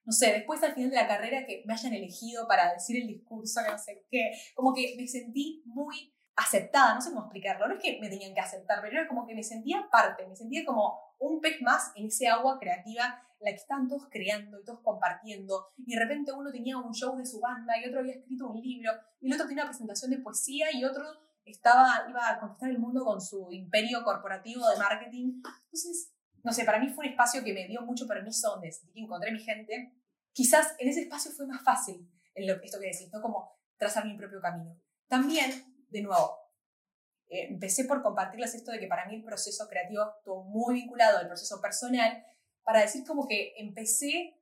[0.05, 3.07] No sé, después al final de la carrera que me hayan elegido para decir el
[3.07, 7.67] discurso, que no sé qué, como que me sentí muy aceptada, no sé cómo explicarlo,
[7.67, 10.35] no es que me tenían que aceptar, pero era como que me sentía parte, me
[10.35, 14.63] sentía como un pez más en ese agua creativa la que estaban todos creando y
[14.63, 18.13] todos compartiendo, y de repente uno tenía un show de su banda y otro había
[18.13, 21.03] escrito un libro, y el otro tenía una presentación de poesía y otro
[21.45, 25.41] estaba, iba a conquistar el mundo con su imperio corporativo de marketing.
[25.65, 28.93] Entonces, no sé, para mí fue un espacio que me dio mucho permiso donde sentí
[28.93, 29.93] que encontré mi gente.
[30.31, 33.21] Quizás en ese espacio fue más fácil en lo, esto que decís, ¿no?
[33.21, 34.79] Como trazar mi propio camino.
[35.07, 35.51] También
[35.93, 36.37] de nuevo,
[37.29, 41.19] eh, empecé por compartirles esto de que para mí el proceso creativo estuvo muy vinculado
[41.19, 42.25] al proceso personal,
[42.63, 44.39] para decir como que empecé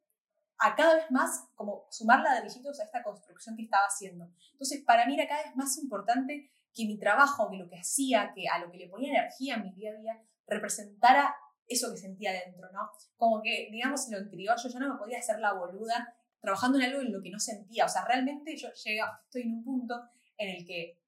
[0.59, 4.31] a cada vez más como sumar ladrillitos a esta construcción que estaba haciendo.
[4.51, 8.31] Entonces, para mí era cada vez más importante que mi trabajo, que lo que hacía,
[8.33, 11.35] que a lo que le ponía energía en mi día a día, representara
[11.67, 12.91] eso que sentía dentro, ¿no?
[13.17, 16.77] Como que, digamos, en lo anterior yo ya no me podía hacer la boluda trabajando
[16.77, 17.85] en algo en lo que no sentía.
[17.85, 19.95] O sea, realmente yo llegué, estoy en un punto
[20.37, 21.00] en el que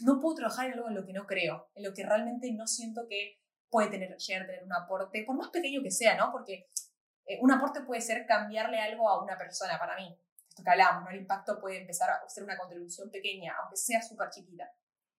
[0.00, 2.66] no puedo trabajar en algo en lo que no creo, en lo que realmente no
[2.66, 3.40] siento que
[3.70, 6.30] puede tener, llegar a tener un aporte, por más pequeño que sea, ¿no?
[6.32, 6.68] Porque
[7.26, 10.16] eh, un aporte puede ser cambiarle algo a una persona para mí.
[10.48, 11.10] Esto que hablamos, ¿no?
[11.10, 14.70] El impacto puede empezar a ser una contribución pequeña, aunque sea súper chiquita.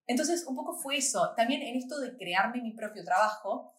[0.07, 1.33] Entonces, un poco fue eso.
[1.35, 3.73] También en esto de crearme mi propio trabajo,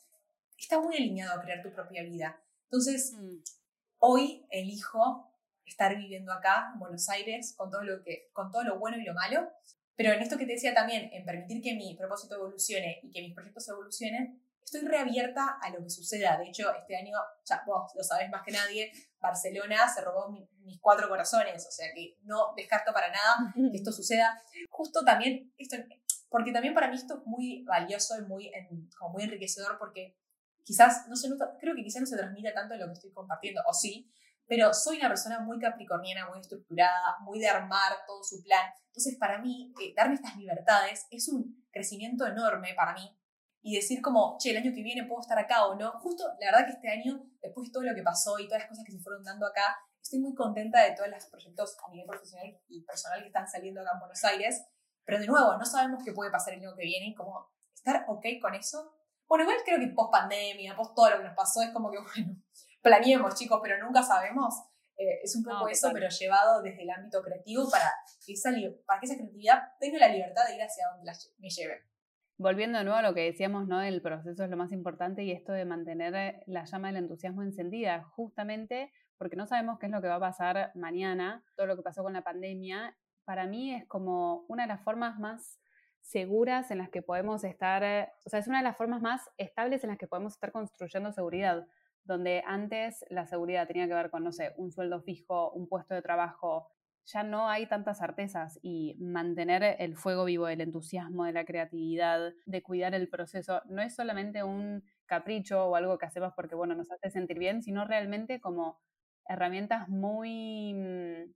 [0.59, 2.43] está muy alineado a crear tu propia vida.
[2.65, 3.39] Entonces, mm.
[3.99, 5.33] hoy elijo
[5.65, 9.05] estar viviendo acá en Buenos Aires con todo lo que con todo lo bueno y
[9.05, 9.51] lo malo
[9.97, 13.23] pero en esto que te decía también, en permitir que mi propósito evolucione y que
[13.23, 16.37] mis proyectos evolucionen, estoy reabierta a lo que suceda.
[16.37, 20.29] De hecho, este año, ya vos lo sabés más que nadie, Barcelona se robó
[20.61, 24.43] mis cuatro corazones, o sea que no descarto para nada que esto suceda.
[24.69, 25.77] Justo también, esto,
[26.29, 28.53] porque también para mí esto es muy valioso y muy,
[28.99, 30.17] como muy enriquecedor porque
[30.65, 33.13] quizás no se nota, creo que quizás no se transmite tanto en lo que estoy
[33.13, 34.11] compartiendo, o sí,
[34.47, 38.71] pero soy una persona muy capricorniana, muy estructurada, muy de armar todo su plan.
[38.87, 43.19] Entonces, para mí, eh, darme estas libertades es un crecimiento enorme para mí.
[43.61, 45.91] Y decir como, che, el año que viene puedo estar acá o no.
[46.01, 48.69] Justo, la verdad que este año, después de todo lo que pasó y todas las
[48.69, 52.07] cosas que se fueron dando acá, estoy muy contenta de todos los proyectos a nivel
[52.07, 54.65] profesional y personal que están saliendo acá en Buenos Aires.
[55.05, 58.05] Pero de nuevo, no sabemos qué puede pasar el año que viene y como estar
[58.07, 58.95] ok con eso.
[59.27, 61.99] Bueno, igual creo que post pandemia, post todo lo que nos pasó, es como que,
[62.15, 62.41] bueno,
[62.87, 64.55] planeemos, chicos, pero nunca sabemos.
[64.97, 67.93] Eh, es un poco eso, pero llevado desde el ámbito creativo para
[68.25, 68.51] que, esa,
[68.87, 71.83] para que esa creatividad tenga la libertad de ir hacia donde me lleve.
[72.39, 73.83] Volviendo de nuevo a lo que decíamos, ¿no?
[73.83, 77.43] El proceso es lo más importante y esto de mantener eh, la llama del entusiasmo
[77.43, 81.77] encendida, justamente porque no sabemos qué es lo que va a pasar mañana, todo lo
[81.77, 85.59] que pasó con la pandemia, para mí es como una de las formas más
[86.03, 87.83] seguras en las que podemos estar,
[88.25, 91.13] o sea, es una de las formas más estables en las que podemos estar construyendo
[91.13, 91.67] seguridad,
[92.07, 95.95] donde antes la seguridad tenía que ver con, no sé, un sueldo fijo, un puesto
[95.95, 96.69] de trabajo,
[97.07, 102.33] ya no hay tantas certezas y mantener el fuego vivo, el entusiasmo de la creatividad,
[102.47, 106.75] de cuidar el proceso, no es solamente un capricho o algo que hacemos porque, bueno,
[106.75, 108.81] nos hace sentir bien, sino realmente como
[109.29, 111.33] herramientas muy mm,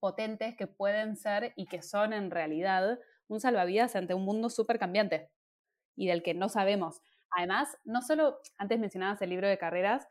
[0.00, 4.78] potentes que pueden ser y que son en realidad un salvavidas ante un mundo súper
[4.78, 5.30] cambiante
[5.94, 7.02] y del que no sabemos.
[7.36, 10.06] Además, no solo, antes mencionabas el libro de carreras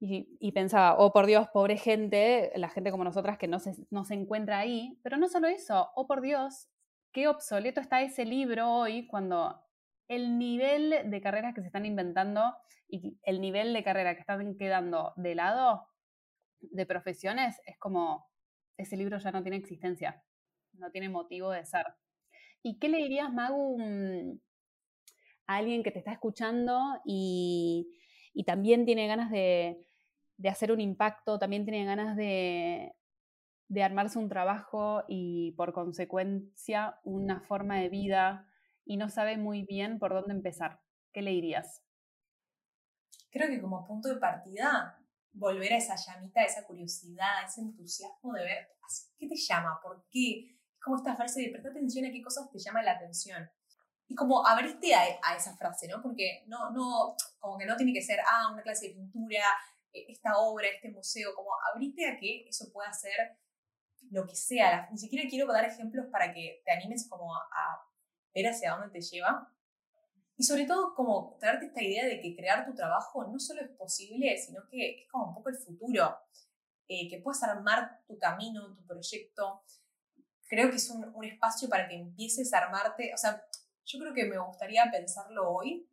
[0.00, 4.04] y, pensaba, oh por Dios, pobre gente, la gente como nosotras que no se, no
[4.04, 6.68] se encuentra ahí, pero no solo eso, oh por Dios,
[7.12, 9.62] qué obsoleto está ese libro hoy cuando
[10.08, 12.54] el nivel de carreras que se están inventando
[12.86, 15.86] y el nivel de carrera que están quedando de lado
[16.60, 18.28] de profesiones es como
[18.76, 20.22] ese libro ya no tiene existencia,
[20.74, 21.86] no tiene motivo de ser.
[22.62, 24.40] ¿Y qué le dirías, Magu, mm,
[25.46, 27.90] a alguien que te está escuchando y,
[28.46, 29.86] también tiene ganas de,
[30.48, 32.94] hacer un impacto, también tiene ganas de,
[33.68, 38.48] de armarse un trabajo y por consecuencia una forma de vida
[38.84, 40.80] y no sabe muy bien por dónde empezar?
[41.12, 41.82] ¿Qué le dirías?
[43.30, 44.98] Creo que como punto de partida
[45.32, 48.68] volver a esa llamita, a esa curiosidad, a ese entusiasmo de ver
[49.18, 50.56] qué te llama, por qué.
[50.72, 53.50] Es como esta frase de prestar atención a qué cosas te llaman la atención.
[54.06, 56.02] Y como abrirte a, esa frase, ¿no?
[56.02, 59.44] Porque no, no, como que no tiene que ser, ah, una clase de pintura,
[59.92, 63.38] e, esta obra, este museo, como abrirte a que eso pueda ser
[64.10, 64.88] lo que sea.
[64.90, 67.88] Ni siquiera quiero dar ejemplos para que te animes como a
[68.34, 69.54] ver hacia dónde te lleva,
[70.36, 73.70] y sobre todo, como traerte esta idea de que crear tu trabajo no solo es
[73.70, 76.18] posible, sino que es como un poco el futuro,
[76.88, 79.62] eh, que puedas armar tu camino, tu proyecto.
[80.48, 83.44] Creo que es un, un, espacio para que empieces a armarte, o sea,
[83.84, 85.88] yo creo que me gustaría pensarlo hoy.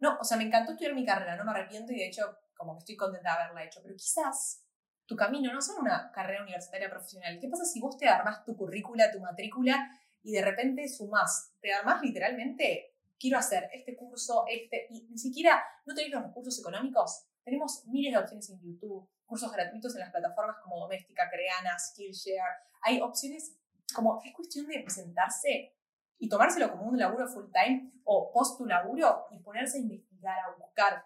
[0.00, 2.74] No, o sea, me encantó estudiar mi carrera, no me arrepiento y de hecho, como
[2.74, 4.64] que estoy contenta de haberla hecho, pero quizás
[5.06, 7.38] tu camino no sea una carrera universitaria profesional.
[7.40, 9.90] ¿Qué pasa si vos te armas tu currícula, tu matrícula
[10.22, 11.52] y de repente sumás?
[11.60, 16.58] Te armás literalmente quiero hacer este curso, este, y ni siquiera no tenéis los recursos
[16.58, 21.78] económicos, tenemos miles de opciones en YouTube, cursos gratuitos en las plataformas como Doméstica, Creana,
[21.78, 22.56] Skillshare.
[22.82, 23.56] Hay opciones
[23.94, 25.76] como es cuestión de presentarse
[26.18, 30.38] y tomárselo como un laburo full time o post tu laburo y ponerse a investigar,
[30.38, 31.04] a buscar,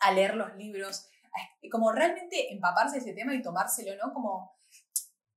[0.00, 1.08] a leer los libros,
[1.70, 4.12] como realmente empaparse de ese tema y tomárselo, ¿no?
[4.12, 4.58] Como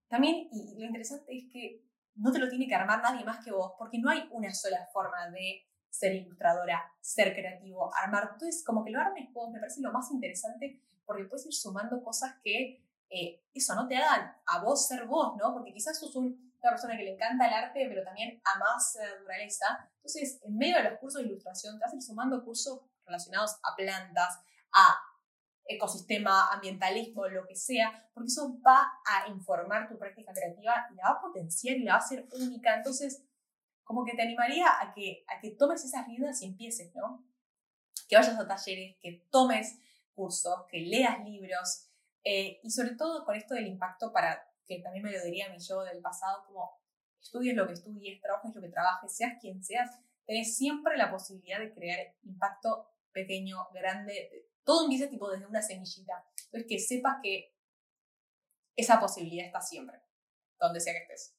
[0.08, 1.84] también, y lo interesante es que
[2.16, 4.88] no te lo tiene que armar nadie más que vos, porque no hay una sola
[4.94, 8.30] forma de ser ilustradora, ser creativo, armar.
[8.34, 12.04] Entonces, como que lo armes vos me parece lo más interesante porque puedes ir sumando
[12.04, 15.54] cosas que eh, eso no te hagan a vos ser vos, ¿no?
[15.54, 16.16] Porque quizás sos
[16.64, 19.90] una persona que le encanta el arte, pero también amás la naturaleza.
[19.98, 23.58] Entonces, en medio de los cursos de ilustración, te vas a ir sumando cursos relacionados
[23.64, 24.40] a plantas,
[24.72, 24.96] a
[25.66, 31.04] ecosistema, ambientalismo, lo que sea, porque eso va a informar tu práctica creativa y la
[31.04, 32.76] va a potenciar y la va a hacer única.
[32.76, 33.24] Entonces,
[33.84, 37.26] como que te animaría a que, a que tomes esas riendas y empieces, ¿no?
[38.08, 39.80] Que vayas a talleres, que tomes
[40.16, 41.90] cursos, que leas libros
[42.24, 45.60] eh, y sobre todo con esto del impacto para, que también me lo diría mi
[45.60, 46.80] yo del pasado, como
[47.22, 49.90] estudies lo que estudies, trabajes lo que trabajes, seas quien seas,
[50.26, 56.26] tenés siempre la posibilidad de crear impacto pequeño, grande, todo empieza tipo desde una semillita.
[56.46, 57.54] Entonces que sepas que
[58.76, 60.00] esa posibilidad está siempre,
[60.60, 61.36] donde sea que estés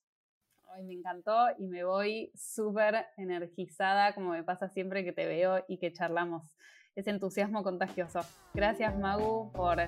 [0.83, 5.79] me encantó y me voy súper energizada, como me pasa siempre que te veo y
[5.79, 6.57] que charlamos.
[6.95, 8.21] Ese entusiasmo contagioso.
[8.55, 9.81] Gracias, Magu, por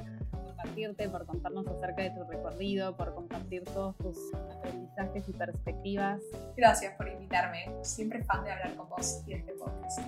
[0.66, 6.20] compartirte, por contarnos acerca de tu recorrido, por compartir todos tus aprendizajes y perspectivas.
[6.56, 7.70] Gracias por invitarme.
[7.82, 10.00] Siempre fan de hablar con vos y de este podcast.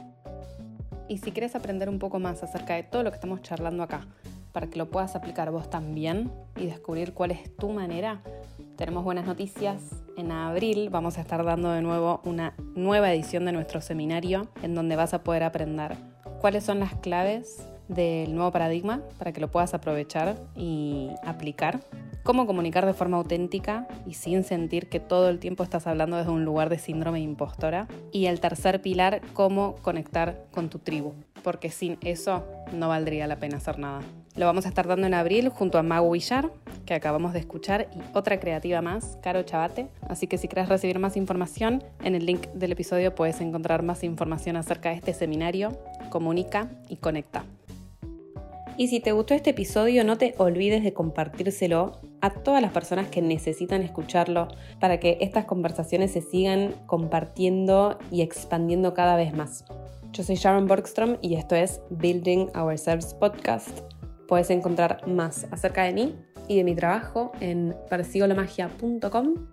[1.08, 4.06] Y si quieres aprender un poco más acerca de todo lo que estamos charlando acá,
[4.52, 8.20] para que lo puedas aplicar vos también y descubrir cuál es tu manera,
[8.76, 9.80] tenemos buenas noticias.
[10.16, 14.74] En abril vamos a estar dando de nuevo una nueva edición de nuestro seminario en
[14.74, 15.96] donde vas a poder aprender
[16.40, 21.80] cuáles son las claves del nuevo paradigma para que lo puedas aprovechar y aplicar.
[22.22, 26.30] Cómo comunicar de forma auténtica y sin sentir que todo el tiempo estás hablando desde
[26.30, 27.88] un lugar de síndrome impostora.
[28.12, 33.36] Y el tercer pilar, cómo conectar con tu tribu, porque sin eso no valdría la
[33.36, 34.00] pena hacer nada.
[34.36, 36.50] Lo vamos a estar dando en abril junto a Mago Villar,
[36.84, 39.88] que acabamos de escuchar, y otra creativa más, Caro Chabate.
[40.08, 44.04] Así que si quieres recibir más información, en el link del episodio puedes encontrar más
[44.04, 45.76] información acerca de este seminario.
[46.10, 47.44] Comunica y conecta.
[48.78, 53.08] Y si te gustó este episodio, no te olvides de compartírselo a todas las personas
[53.08, 54.46] que necesitan escucharlo
[54.78, 59.64] para que estas conversaciones se sigan compartiendo y expandiendo cada vez más.
[60.12, 63.80] Yo soy Sharon Borgstrom y esto es Building Ourselves Podcast.
[64.28, 66.14] Puedes encontrar más acerca de mí
[66.46, 69.48] y de mi trabajo en persigolamagia.com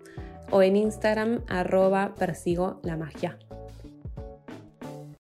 [0.52, 3.36] o en Instagram arroba persigo la magia.